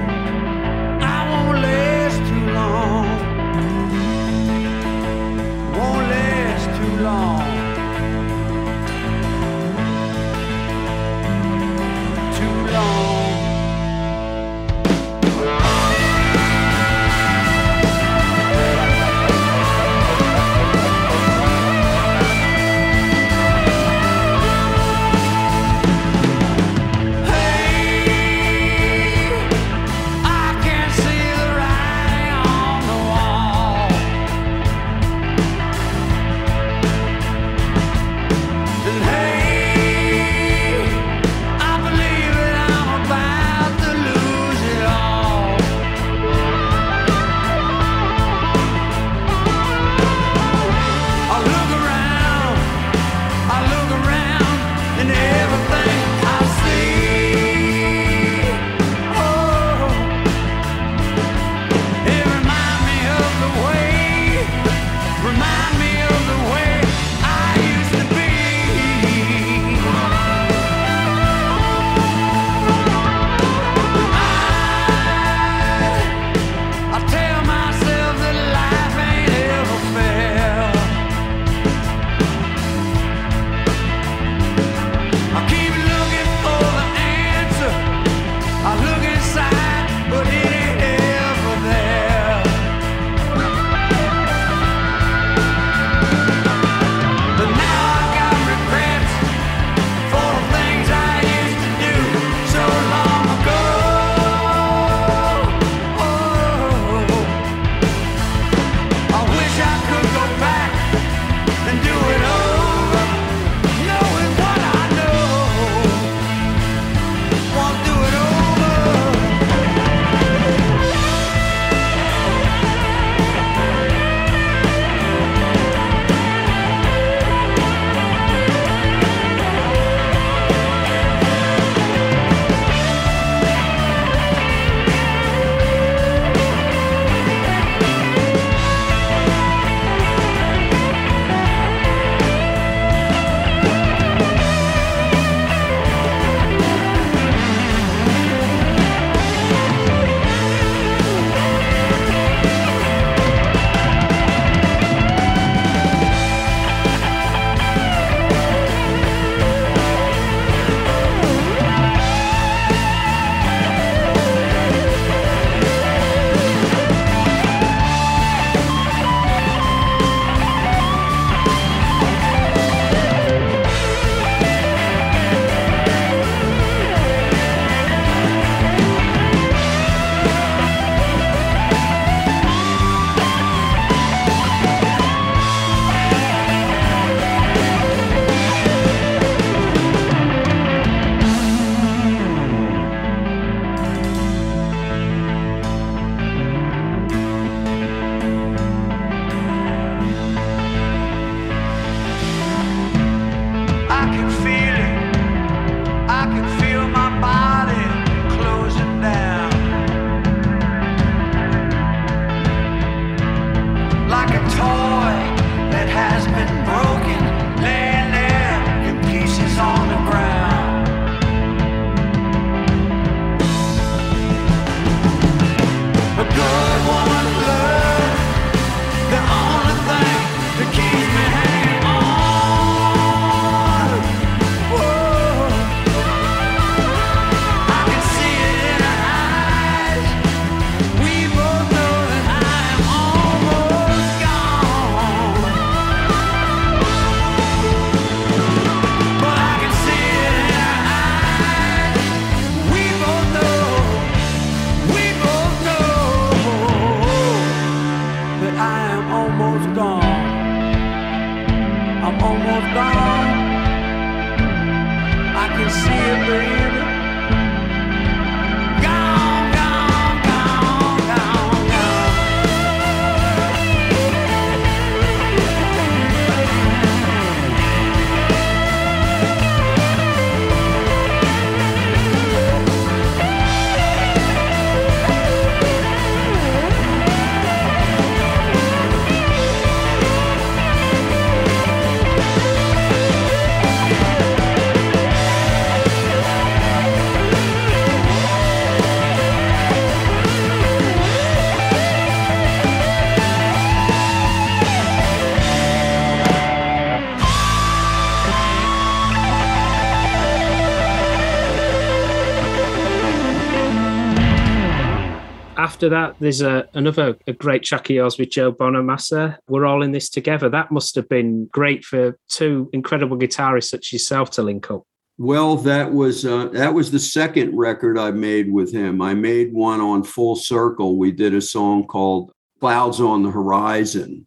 after 315.79 315.91
that, 315.91 316.17
there's 316.19 316.41
a, 316.41 316.69
another 316.75 317.17
a 317.29 317.33
great 317.33 317.63
track 317.63 317.89
of 317.89 317.95
yours 317.95 318.19
with 318.19 318.31
Joe 318.31 318.53
Bonamassa. 318.53 319.37
We're 319.47 319.65
all 319.65 319.85
in 319.85 319.93
this 319.93 320.11
together. 320.11 320.49
That 320.49 320.73
must 320.73 320.97
have 320.97 321.09
been 321.09 321.47
great 321.53 321.85
for 321.85 322.19
two 322.29 322.69
incredible 322.73 323.17
guitarists 323.17 323.69
such 323.69 323.87
as 323.87 323.93
yourself 323.93 324.33
to 324.33 324.43
link 324.43 324.73
up. 324.73 324.83
Well, 325.19 325.55
that 325.59 325.93
was 325.93 326.27
uh, 326.27 326.47
that 326.49 326.75
was 326.75 326.91
the 326.91 326.99
second 326.99 327.57
record 327.57 327.97
I 327.97 328.11
made 328.11 328.51
with 328.53 328.73
him. 328.73 329.01
I 329.01 329.15
made 329.15 329.53
one 329.53 329.81
on 329.81 330.03
Full 330.03 330.35
Circle. 330.35 330.97
We 330.97 331.13
did 331.13 331.33
a 331.33 331.41
song 331.41 331.87
called 331.87 332.33
"Clouds 332.59 333.01
on 333.01 333.23
the 333.23 333.31
Horizon," 333.31 334.27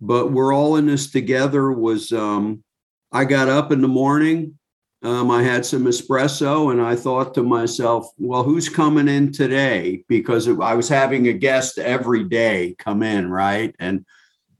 but 0.00 0.30
we're 0.30 0.54
all 0.54 0.76
in 0.76 0.86
this 0.86 1.10
together. 1.10 1.72
Was 1.72 2.12
um, 2.12 2.62
I 3.10 3.24
got 3.24 3.48
up 3.48 3.72
in 3.72 3.80
the 3.80 3.88
morning, 3.88 4.56
um, 5.02 5.30
I 5.30 5.42
had 5.42 5.66
some 5.66 5.84
espresso, 5.84 6.70
and 6.70 6.80
I 6.80 6.96
thought 6.96 7.34
to 7.34 7.42
myself, 7.42 8.08
"Well, 8.18 8.42
who's 8.42 8.68
coming 8.68 9.08
in 9.08 9.32
today?" 9.32 10.04
Because 10.08 10.48
I 10.48 10.74
was 10.74 10.88
having 10.88 11.28
a 11.28 11.32
guest 11.32 11.78
every 11.78 12.24
day 12.24 12.76
come 12.78 13.02
in, 13.02 13.30
right? 13.30 13.74
And 13.78 14.04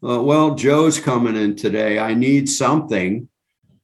uh, 0.03 0.23
well, 0.23 0.55
Joe's 0.55 0.99
coming 0.99 1.37
in 1.37 1.57
today. 1.57 1.99
I 1.99 2.15
need 2.15 2.49
something 2.49 3.29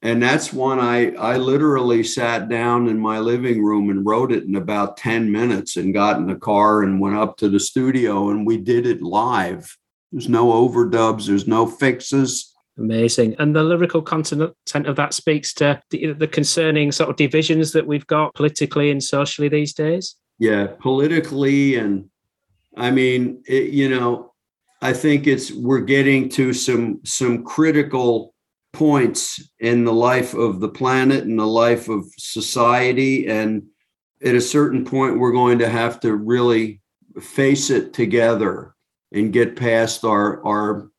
and 0.01 0.23
that's 0.23 0.53
one 0.53 0.79
I 0.79 1.13
I 1.15 1.37
literally 1.37 2.03
sat 2.03 2.47
down 2.47 2.87
in 2.87 2.99
my 2.99 3.19
living 3.19 3.63
room 3.63 3.89
and 3.89 4.05
wrote 4.05 4.31
it 4.31 4.45
in 4.45 4.55
about 4.55 4.97
10 4.97 5.31
minutes 5.31 5.75
and 5.75 5.93
got 5.93 6.17
in 6.17 6.27
the 6.27 6.35
car 6.35 6.83
and 6.83 7.01
went 7.01 7.17
up 7.17 7.37
to 7.37 7.49
the 7.49 7.59
studio 7.59 8.29
and 8.29 8.45
we 8.45 8.57
did 8.57 8.85
it 8.85 9.01
live. 9.01 9.77
There's 10.11 10.29
no 10.29 10.47
overdubs, 10.47 11.27
there's 11.27 11.47
no 11.47 11.67
fixes. 11.67 12.55
Amazing. 12.79 13.35
And 13.39 13.55
the 13.55 13.63
lyrical 13.63 14.01
content 14.01 14.53
of 14.73 14.95
that 14.95 15.13
speaks 15.13 15.53
to 15.55 15.81
the, 15.89 16.13
the 16.13 16.27
concerning 16.27 16.91
sort 16.91 17.09
of 17.09 17.17
divisions 17.17 17.73
that 17.73 17.85
we've 17.85 18.07
got 18.07 18.33
politically 18.35 18.89
and 18.89 19.03
socially 19.03 19.49
these 19.49 19.73
days. 19.73 20.15
Yeah, 20.39 20.67
politically 20.79 21.75
and 21.75 22.09
I 22.77 22.91
mean, 22.91 23.43
it, 23.45 23.71
you 23.71 23.89
know, 23.89 24.33
I 24.81 24.93
think 24.93 25.27
it's 25.27 25.51
we're 25.51 25.81
getting 25.81 26.29
to 26.29 26.53
some 26.53 27.01
some 27.03 27.43
critical 27.43 28.33
points 28.71 29.51
in 29.59 29.83
the 29.83 29.93
life 29.93 30.33
of 30.33 30.59
the 30.59 30.69
planet 30.69 31.23
and 31.23 31.37
the 31.37 31.47
life 31.47 31.89
of 31.89 32.05
society. 32.17 33.27
And 33.27 33.63
at 34.23 34.35
a 34.35 34.41
certain 34.41 34.85
point, 34.85 35.19
we're 35.19 35.31
going 35.31 35.59
to 35.59 35.69
have 35.69 35.99
to 36.01 36.15
really 36.15 36.81
face 37.19 37.69
it 37.69 37.93
together 37.93 38.75
and 39.11 39.33
get 39.33 39.55
past 39.55 40.05
our, 40.05 40.45
our 40.45 40.89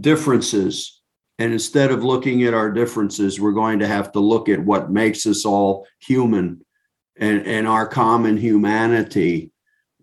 differences. 0.00 1.01
And 1.42 1.52
instead 1.52 1.90
of 1.90 2.04
looking 2.04 2.44
at 2.44 2.54
our 2.54 2.70
differences, 2.70 3.40
we're 3.40 3.50
going 3.50 3.80
to 3.80 3.86
have 3.88 4.12
to 4.12 4.20
look 4.20 4.48
at 4.48 4.64
what 4.64 4.92
makes 4.92 5.26
us 5.26 5.44
all 5.44 5.88
human 5.98 6.64
and, 7.16 7.44
and 7.48 7.66
our 7.66 7.84
common 7.84 8.36
humanity 8.36 9.50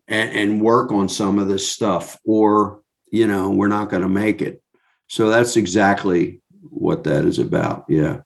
and, 0.10 0.32
and 0.32 0.62
work 0.62 0.92
on 0.92 1.08
some 1.08 1.40
of 1.40 1.48
this 1.48 1.66
stuff, 1.72 2.20
or, 2.26 2.82
you 3.10 3.26
know, 3.26 3.52
we're 3.52 3.70
not 3.70 3.90
going 3.90 4.02
to 4.02 4.10
make 4.10 4.42
it. 4.42 4.62
So 5.08 5.30
that's 5.30 5.56
exactly 5.56 6.42
what 6.64 7.06
that 7.06 7.24
is 7.24 7.40
about. 7.40 7.86
Yeah. 7.88 8.20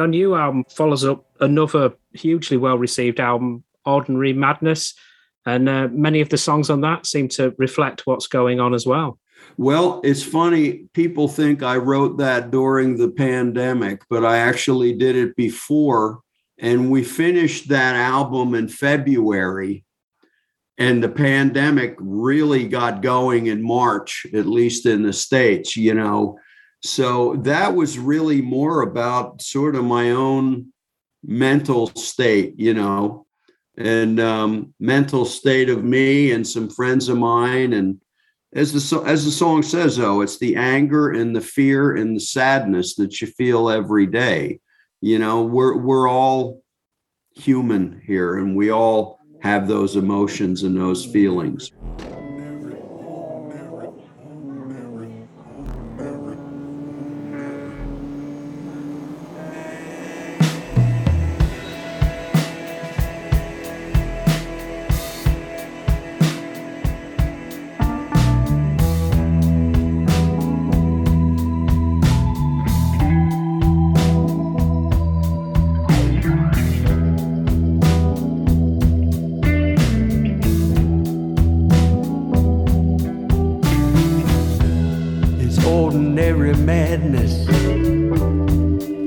Your 0.00 0.08
new 0.08 0.34
album 0.34 0.64
follows 0.70 1.04
up 1.04 1.26
another 1.40 1.92
hugely 2.14 2.56
well 2.56 2.78
received 2.78 3.20
album, 3.20 3.64
Ordinary 3.84 4.32
Madness. 4.32 4.94
And 5.44 5.68
uh, 5.68 5.88
many 5.92 6.22
of 6.22 6.30
the 6.30 6.38
songs 6.38 6.70
on 6.70 6.80
that 6.80 7.04
seem 7.04 7.28
to 7.28 7.54
reflect 7.58 8.06
what's 8.06 8.26
going 8.26 8.60
on 8.60 8.72
as 8.72 8.86
well. 8.86 9.18
Well, 9.58 10.00
it's 10.02 10.22
funny. 10.22 10.88
People 10.94 11.28
think 11.28 11.62
I 11.62 11.76
wrote 11.76 12.16
that 12.16 12.50
during 12.50 12.96
the 12.96 13.10
pandemic, 13.10 14.02
but 14.08 14.24
I 14.24 14.38
actually 14.38 14.94
did 14.94 15.16
it 15.16 15.36
before. 15.36 16.20
And 16.58 16.90
we 16.90 17.04
finished 17.04 17.68
that 17.68 17.94
album 17.94 18.54
in 18.54 18.68
February. 18.68 19.84
And 20.78 21.04
the 21.04 21.10
pandemic 21.10 21.94
really 21.98 22.66
got 22.66 23.02
going 23.02 23.48
in 23.48 23.62
March, 23.62 24.26
at 24.32 24.46
least 24.46 24.86
in 24.86 25.02
the 25.02 25.12
States, 25.12 25.76
you 25.76 25.92
know. 25.92 26.38
So 26.82 27.36
that 27.36 27.74
was 27.74 27.98
really 27.98 28.40
more 28.40 28.82
about 28.82 29.42
sort 29.42 29.76
of 29.76 29.84
my 29.84 30.10
own 30.12 30.72
mental 31.22 31.88
state, 31.88 32.54
you 32.58 32.72
know, 32.72 33.26
and 33.76 34.18
um, 34.18 34.74
mental 34.80 35.24
state 35.24 35.68
of 35.68 35.84
me 35.84 36.32
and 36.32 36.46
some 36.46 36.70
friends 36.70 37.08
of 37.08 37.18
mine. 37.18 37.74
And 37.74 38.00
as 38.54 38.72
the 38.72 39.02
as 39.02 39.24
the 39.24 39.30
song 39.30 39.62
says, 39.62 39.96
though, 39.96 40.22
it's 40.22 40.38
the 40.38 40.56
anger 40.56 41.10
and 41.10 41.36
the 41.36 41.40
fear 41.40 41.96
and 41.96 42.16
the 42.16 42.20
sadness 42.20 42.94
that 42.96 43.20
you 43.20 43.26
feel 43.26 43.70
every 43.70 44.06
day. 44.06 44.60
You 45.02 45.18
know, 45.18 45.42
we're 45.42 45.76
we're 45.76 46.08
all 46.08 46.62
human 47.34 48.02
here, 48.04 48.38
and 48.38 48.56
we 48.56 48.70
all 48.70 49.20
have 49.42 49.68
those 49.68 49.96
emotions 49.96 50.62
and 50.62 50.76
those 50.76 51.06
feelings. 51.06 51.70
Madness. 86.90 87.46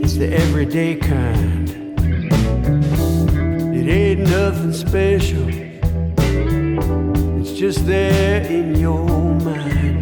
It's 0.01 0.15
the 0.15 0.29
everyday 0.33 0.95
kind. 0.95 1.69
It 3.75 3.87
ain't 3.89 4.21
nothing 4.21 4.71
special. 4.71 5.45
It's 7.39 7.51
just 7.51 7.85
there 7.85 8.41
in 8.45 8.77
your 8.77 9.05
mind. 9.49 10.01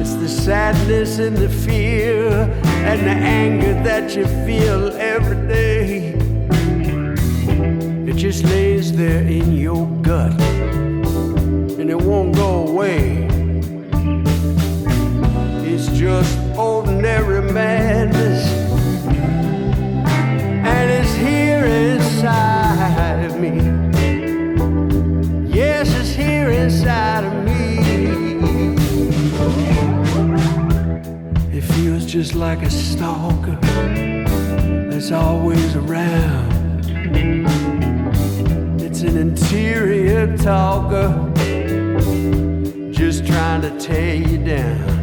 It's 0.00 0.14
the 0.14 0.28
sadness 0.28 1.18
and 1.18 1.36
the 1.36 1.50
fear 1.50 2.30
and 2.90 3.00
the 3.02 3.16
anger 3.42 3.74
that 3.82 4.16
you 4.16 4.24
feel 4.46 4.96
every 4.96 5.46
day. 5.46 6.14
It 8.08 8.16
just 8.16 8.44
lays 8.44 8.96
there 8.96 9.24
in 9.24 9.52
your 9.52 9.86
gut 10.00 10.40
and 11.78 11.90
it 11.90 12.00
won't 12.00 12.34
go 12.34 12.66
away. 12.66 13.28
It's 15.68 15.88
just 15.88 16.45
ordinary 16.58 17.52
madness. 17.52 18.46
And 20.64 20.90
it's 20.90 21.14
here 21.14 21.64
inside 21.64 23.24
of 23.24 23.38
me. 23.38 23.56
Yes, 25.54 25.94
it's 25.94 26.14
here 26.14 26.50
inside 26.50 27.24
of 27.24 27.44
me. 27.44 27.56
It 31.56 31.62
feels 31.62 32.06
just 32.06 32.34
like 32.34 32.62
a 32.62 32.70
stalker 32.70 33.58
that's 34.90 35.12
always 35.12 35.76
around. 35.76 36.86
It's 38.80 39.02
an 39.02 39.16
interior 39.16 40.36
talker 40.38 41.32
just 42.92 43.26
trying 43.26 43.60
to 43.60 43.78
tear 43.78 44.14
you 44.14 44.38
down. 44.38 44.95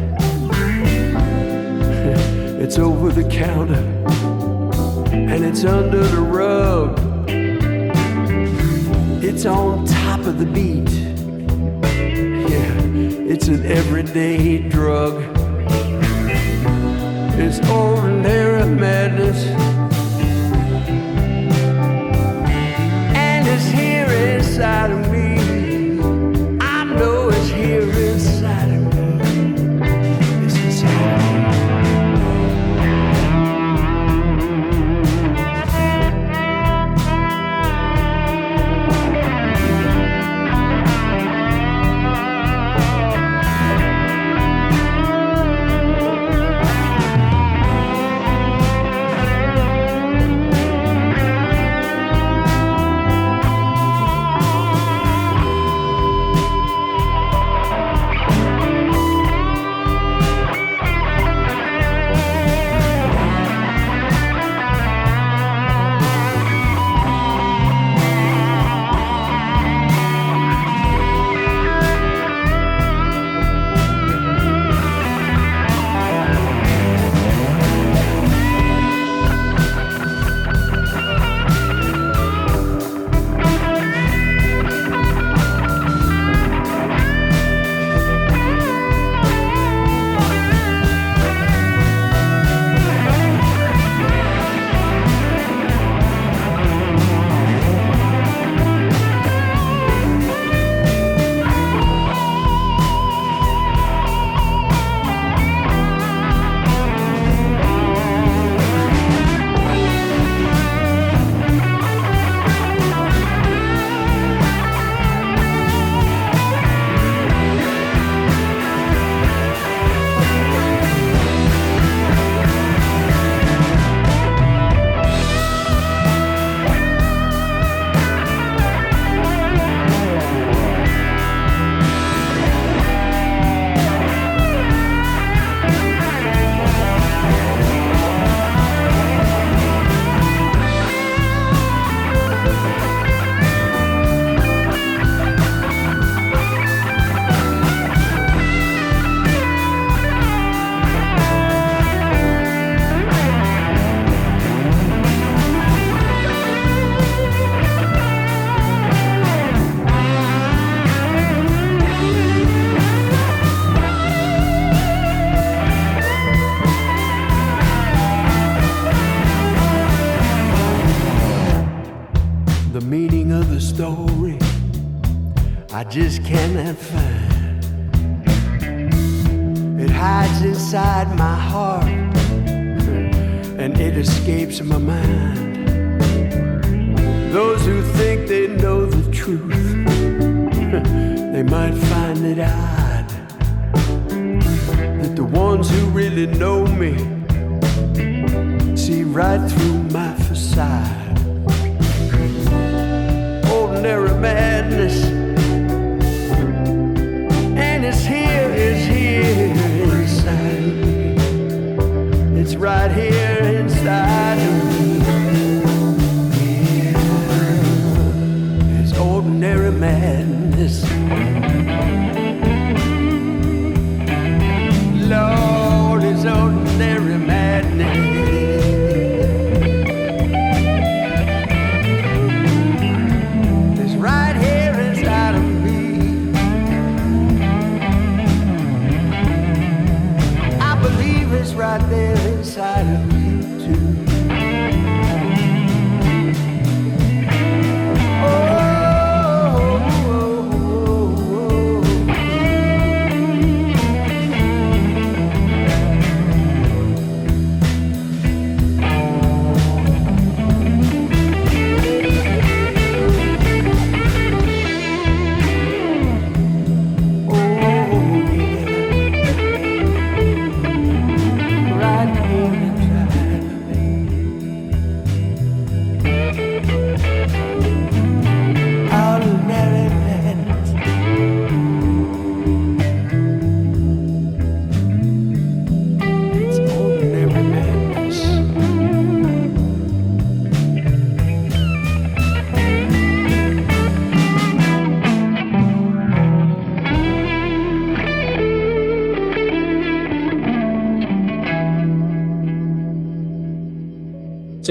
It's 2.66 2.78
over 2.78 3.12
the 3.12 3.28
counter 3.28 3.84
and 5.12 5.44
it's 5.44 5.64
under 5.66 6.02
the 6.02 6.20
rug. 6.22 6.98
It's 9.22 9.44
on 9.44 9.84
top 9.84 10.20
of 10.20 10.38
the 10.38 10.46
beat. 10.46 10.90
Yeah, 12.50 12.80
it's 13.30 13.48
an 13.48 13.66
everyday 13.66 14.66
drug. 14.70 15.22
It's 17.38 17.60
ordinary 17.68 18.64
madness. 18.74 19.44
And 23.14 23.46
it's 23.46 23.66
here 23.66 24.06
inside 24.06 24.90
of 24.90 25.12
me. 25.12 25.23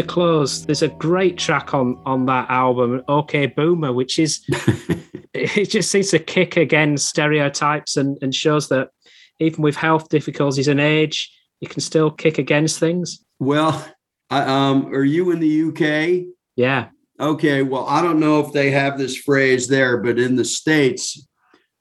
To 0.04 0.10
close, 0.10 0.66
there's 0.66 0.82
a 0.82 0.90
great 0.90 1.38
track 1.38 1.74
on 1.74 2.02
on 2.06 2.26
that 2.26 2.50
album, 2.50 3.04
OK 3.08 3.48
Boomer, 3.48 3.94
which 3.94 4.20
is 4.20 4.44
it 5.34 5.70
just 5.70 5.92
seems 5.92 6.10
to 6.12 6.20
kick 6.20 6.58
against 6.58 7.08
stereotypes 7.08 7.96
and, 7.96 8.18
and 8.22 8.36
shows 8.36 8.70
that 8.70 8.90
even 9.40 9.64
with 9.64 9.76
health 9.76 10.10
difficulties 10.10 10.68
and 10.68 10.80
age, 10.80 11.32
you 11.62 11.68
can 11.68 11.80
still 11.80 12.12
kick 12.12 12.38
against 12.38 12.80
things. 12.80 13.24
Well, 13.40 13.86
I, 14.30 14.42
um, 14.42 14.94
are 14.94 15.04
you 15.04 15.32
in 15.32 15.40
the 15.40 15.70
UK? 15.70 16.26
Yeah. 16.56 16.90
Okay, 17.20 17.64
well, 17.64 17.86
I 17.88 18.02
don't 18.02 18.20
know 18.20 18.40
if 18.42 18.52
they 18.52 18.72
have 18.72 18.98
this 18.98 19.16
phrase 19.16 19.68
there, 19.68 19.98
but 19.98 20.20
in 20.20 20.36
the 20.36 20.46
States, 20.46 21.28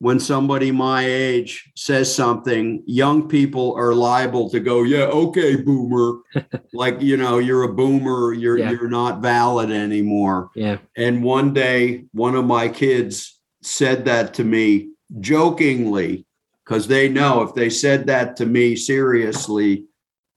when 0.03 0.19
somebody 0.19 0.73
my 0.73 1.05
age 1.07 1.71
says 1.77 2.13
something, 2.13 2.83
young 2.87 3.29
people 3.29 3.73
are 3.77 3.95
liable 3.95 4.51
to 4.51 4.59
go, 4.59 4.83
yeah, 4.83 5.05
okay, 5.05 5.55
boomer. 5.55 6.19
like, 6.73 7.01
you 7.01 7.17
know, 7.17 7.39
you're 7.39 7.63
a 7.63 7.73
boomer, 7.73 8.33
you're 8.33 8.59
Yeah. 8.59 8.73
you're 8.73 8.89
not 8.89 9.23
valid 9.23 9.71
anymore. 9.71 10.51
Yeah. 10.57 10.79
And 10.97 11.23
one 11.23 11.55
day, 11.55 12.07
one 12.11 12.35
of 12.35 12.45
my 12.45 12.69
kids 12.69 13.39
said 13.63 14.05
that 14.07 14.35
to 14.35 14.45
me 14.45 14.91
jokingly, 15.21 16.27
because 16.65 16.89
they 16.89 17.09
know 17.09 17.43
if 17.43 17.55
they 17.55 17.71
said 17.71 18.09
that 18.09 18.35
to 18.39 18.45
me 18.47 18.75
seriously, 18.75 19.85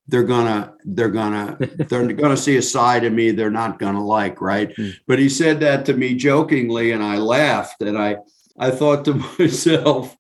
they're 0.08 0.22
gonna 0.36 0.76
they're 0.84 1.10
gonna 1.10 1.58
they're 1.90 2.14
gonna 2.14 2.38
see 2.38 2.58
a 2.58 2.62
side 2.62 3.04
of 3.04 3.14
me 3.14 3.32
they're 3.32 3.50
not 3.50 3.80
gonna 3.80 4.06
like, 4.06 4.42
right? 4.42 4.72
Hmm. 4.76 4.90
But 5.08 5.18
he 5.18 5.28
said 5.28 5.60
that 5.62 5.86
to 5.86 5.94
me 5.94 6.14
jokingly, 6.14 6.92
and 6.92 7.02
I 7.04 7.18
laughed, 7.18 7.82
and 7.82 7.98
I 7.98 8.18
I 8.58 8.72
thought 8.72 9.06
to 9.06 9.14
myself, 9.40 10.16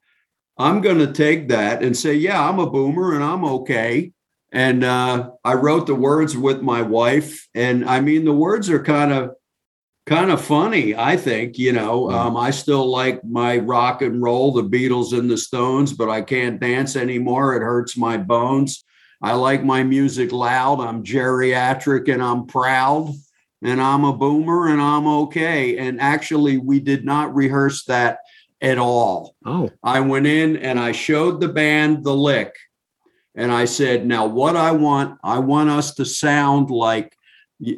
I'm 0.57 0.81
gonna 0.81 1.11
take 1.11 1.49
that 1.49 1.83
and 1.83 1.95
say, 1.95 2.13
yeah, 2.13 2.47
I'm 2.47 2.59
a 2.59 2.69
boomer 2.69 3.13
and 3.13 3.23
I'm 3.23 3.43
okay. 3.45 4.11
And 4.51 4.83
uh, 4.83 5.31
I 5.43 5.53
wrote 5.55 5.85
the 5.85 5.95
words 5.95 6.37
with 6.37 6.61
my 6.61 6.81
wife, 6.81 7.45
and 7.53 7.83
I 7.83 7.99
mean 7.99 8.23
the 8.23 8.33
words 8.33 8.69
are 8.69 8.81
kind 8.81 9.11
of 9.11 9.31
kind 10.05 10.29
of 10.29 10.39
funny 10.39 10.95
i 10.95 11.17
think 11.17 11.57
you 11.57 11.71
know 11.71 12.11
um, 12.11 12.37
i 12.37 12.51
still 12.51 12.85
like 12.85 13.23
my 13.23 13.57
rock 13.57 14.03
and 14.03 14.21
roll 14.21 14.51
the 14.51 14.61
beatles 14.61 15.17
and 15.17 15.29
the 15.29 15.37
stones 15.37 15.93
but 15.93 16.09
i 16.09 16.21
can't 16.21 16.59
dance 16.59 16.95
anymore 16.95 17.55
it 17.55 17.61
hurts 17.61 17.97
my 17.97 18.17
bones. 18.17 18.83
I 19.21 19.33
like 19.33 19.63
my 19.63 19.81
music 19.81 20.31
loud 20.31 20.79
i'm 20.79 21.03
geriatric 21.03 22.13
and 22.13 22.21
i'm 22.21 22.45
proud 22.45 23.15
and 23.65 23.81
i'm 23.81 24.03
a 24.03 24.13
boomer 24.13 24.67
and 24.67 24.81
i'm 24.81 25.07
okay 25.07 25.77
and 25.77 25.99
actually 25.99 26.57
we 26.57 26.79
did 26.79 27.03
not 27.03 27.33
rehearse 27.35 27.83
that 27.85 28.19
at 28.61 28.77
all 28.77 29.35
Oh. 29.45 29.69
I 29.83 29.99
went 29.99 30.27
in 30.27 30.57
and 30.57 30.79
I 30.79 30.91
showed 30.91 31.39
the 31.39 31.49
band 31.49 32.03
the 32.03 32.15
lick. 32.15 32.53
And 33.35 33.51
I 33.51 33.65
said, 33.65 34.07
now 34.07 34.25
what 34.25 34.55
I 34.55 34.71
want, 34.71 35.19
I 35.23 35.39
want 35.39 35.69
us 35.69 35.93
to 35.95 36.05
sound 36.05 36.69
like 36.69 37.15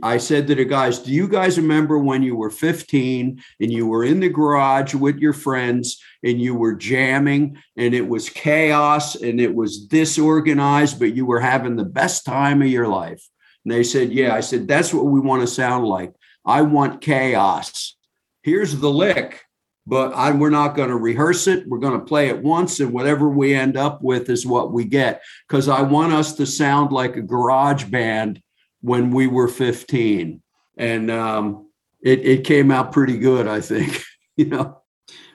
I 0.04 0.18
said 0.18 0.48
to 0.48 0.56
the 0.56 0.66
guys, 0.66 1.00
do 1.00 1.12
you 1.12 1.28
guys 1.28 1.58
remember 1.58 1.98
when 2.00 2.24
you 2.24 2.36
were 2.36 2.50
15 2.52 3.42
and 3.60 3.72
you 3.72 3.88
were 3.88 4.04
in 4.04 4.20
the 4.20 4.30
garage 4.30 4.94
with 4.94 5.18
your 5.18 5.34
friends 5.34 6.00
and 6.24 6.40
you 6.40 6.56
were 6.56 6.74
jamming 6.74 7.58
and 7.76 7.94
it 7.94 8.08
was 8.08 8.30
chaos 8.30 9.16
and 9.16 9.42
it 9.42 9.54
was 9.54 9.80
disorganized, 9.86 11.00
but 11.00 11.16
you 11.16 11.26
were 11.26 11.40
having 11.40 11.76
the 11.76 11.86
best 11.86 12.24
time 12.26 12.62
of 12.62 12.68
your 12.68 12.88
life? 12.88 13.28
And 13.68 13.76
they 13.76 13.84
said, 13.84 14.14
yeah. 14.14 14.34
I 14.34 14.40
said, 14.40 14.66
that's 14.66 14.94
what 14.94 15.08
we 15.08 15.20
want 15.20 15.42
to 15.42 15.48
sound 15.48 15.86
like. 15.86 16.14
I 16.46 16.62
want 16.62 17.02
chaos. 17.02 17.98
Here's 18.42 18.80
the 18.80 18.90
lick 18.90 19.44
but 19.88 20.14
I, 20.14 20.32
we're 20.32 20.50
not 20.50 20.76
going 20.76 20.90
to 20.90 20.98
rehearse 20.98 21.48
it. 21.48 21.66
We're 21.66 21.80
going 21.80 21.98
to 21.98 22.06
play 22.06 22.28
it 22.28 22.44
once, 22.44 22.82
and 22.82 22.92
whatever 22.92 23.30
we 23.30 23.56
end 23.56 23.78
up 23.78 24.02
with 24.02 24.30
is 24.30 24.46
what 24.46 24.74
we 24.74 24.84
get. 24.84 25.24
Because 25.48 25.70
I 25.70 25.82
want 25.82 26.12
us 26.12 26.34
to 26.36 26.46
sound 26.46 26.92
like 26.92 27.16
a 27.16 27.22
garage 27.22 27.86
band 27.86 28.42
when 28.82 29.12
we 29.12 29.28
were 29.28 29.48
15, 29.48 30.42
and 30.78 31.10
um, 31.12 31.70
it 32.02 32.20
it 32.20 32.44
came 32.44 32.70
out 32.70 32.92
pretty 32.92 33.18
good, 33.18 33.48
I 33.48 33.62
think. 33.62 34.04
you 34.36 34.46
know, 34.46 34.82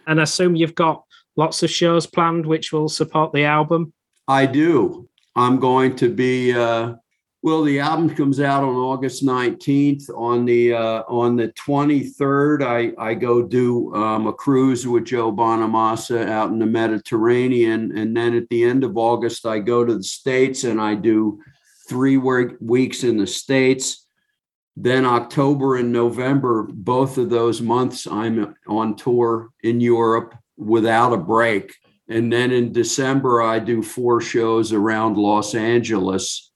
And 0.06 0.20
I 0.20 0.24
assume 0.24 0.54
you've 0.54 0.74
got 0.74 1.02
lots 1.34 1.62
of 1.62 1.70
shows 1.70 2.06
planned 2.06 2.44
which 2.44 2.72
will 2.72 2.90
support 2.90 3.32
the 3.32 3.44
album. 3.44 3.94
I 4.28 4.44
do. 4.44 5.08
I'm 5.34 5.58
going 5.60 5.96
to 5.96 6.10
be. 6.10 6.52
Uh, 6.52 6.96
well, 7.42 7.64
the 7.64 7.80
album 7.80 8.14
comes 8.14 8.38
out 8.38 8.62
on 8.62 8.76
August 8.76 9.26
19th. 9.26 10.08
On 10.16 10.44
the 10.44 10.74
uh, 10.74 11.02
on 11.08 11.34
the 11.34 11.48
23rd, 11.48 12.62
I 12.62 12.92
I 13.02 13.14
go 13.14 13.42
do 13.42 13.92
um, 13.94 14.28
a 14.28 14.32
cruise 14.32 14.86
with 14.86 15.06
Joe 15.06 15.32
Bonamassa 15.32 16.28
out 16.28 16.50
in 16.50 16.60
the 16.60 16.66
Mediterranean, 16.66 17.96
and 17.98 18.16
then 18.16 18.36
at 18.36 18.48
the 18.48 18.62
end 18.62 18.84
of 18.84 18.96
August, 18.96 19.44
I 19.44 19.58
go 19.58 19.84
to 19.84 19.96
the 19.96 20.04
states 20.04 20.62
and 20.62 20.80
I 20.80 20.94
do 20.94 21.40
three 21.88 22.16
work, 22.16 22.56
weeks 22.60 23.02
in 23.02 23.16
the 23.16 23.26
states. 23.26 24.06
Then 24.76 25.04
October 25.04 25.76
and 25.76 25.92
November, 25.92 26.62
both 26.70 27.18
of 27.18 27.28
those 27.28 27.60
months, 27.60 28.06
I'm 28.06 28.54
on 28.68 28.96
tour 28.96 29.50
in 29.62 29.80
Europe 29.80 30.34
without 30.56 31.12
a 31.12 31.18
break. 31.18 31.74
And 32.08 32.32
then 32.32 32.52
in 32.52 32.72
December, 32.72 33.42
I 33.42 33.58
do 33.58 33.82
four 33.82 34.20
shows 34.20 34.72
around 34.72 35.16
Los 35.16 35.54
Angeles. 35.54 36.51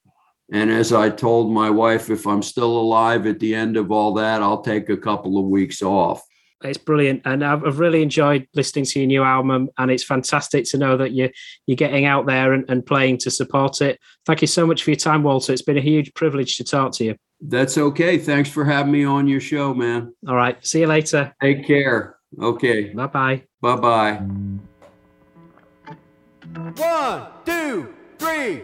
And 0.51 0.71
as 0.71 0.93
I 0.93 1.09
told 1.09 1.51
my 1.51 1.69
wife, 1.69 2.09
if 2.09 2.25
I'm 2.25 2.41
still 2.41 2.77
alive 2.79 3.27
at 3.27 3.39
the 3.39 3.53
end 3.53 3.75
of 3.75 3.91
all 3.91 4.13
that, 4.13 4.41
I'll 4.41 4.61
take 4.61 4.89
a 4.89 4.97
couple 4.97 5.37
of 5.37 5.45
weeks 5.45 5.81
off. 5.81 6.21
It's 6.63 6.77
brilliant, 6.77 7.21
and 7.25 7.45
I've 7.45 7.77
really 7.77 8.01
enjoyed 8.01 8.47
listening 8.55 8.85
to 8.85 8.99
your 8.99 9.07
new 9.07 9.23
album, 9.23 9.69
and 9.77 9.91
it's 9.91 10.03
fantastic 10.03 10.65
to 10.71 10.77
know 10.77 10.97
that 10.97 11.11
you 11.11 11.29
you're 11.67 11.75
getting 11.75 12.05
out 12.05 12.25
there 12.25 12.53
and, 12.53 12.65
and 12.67 12.83
playing 12.83 13.19
to 13.19 13.31
support 13.31 13.79
it. 13.81 13.99
Thank 14.25 14.41
you 14.41 14.47
so 14.47 14.65
much 14.65 14.81
for 14.81 14.89
your 14.89 14.97
time, 14.97 15.21
Walter. 15.21 15.53
It's 15.53 15.61
been 15.61 15.77
a 15.77 15.81
huge 15.81 16.15
privilege 16.15 16.57
to 16.57 16.63
talk 16.63 16.93
to 16.93 17.03
you. 17.03 17.15
That's 17.41 17.77
okay. 17.77 18.17
Thanks 18.17 18.49
for 18.49 18.65
having 18.65 18.91
me 18.91 19.05
on 19.05 19.27
your 19.27 19.39
show, 19.39 19.75
man. 19.75 20.15
All 20.27 20.35
right. 20.35 20.57
See 20.65 20.79
you 20.79 20.87
later. 20.87 21.31
Take 21.39 21.67
care. 21.67 22.17
Okay. 22.41 22.91
Bye 22.91 23.07
bye. 23.07 23.43
Bye 23.61 23.75
bye. 23.75 24.21
One, 26.75 27.27
two, 27.45 27.93
three. 28.17 28.63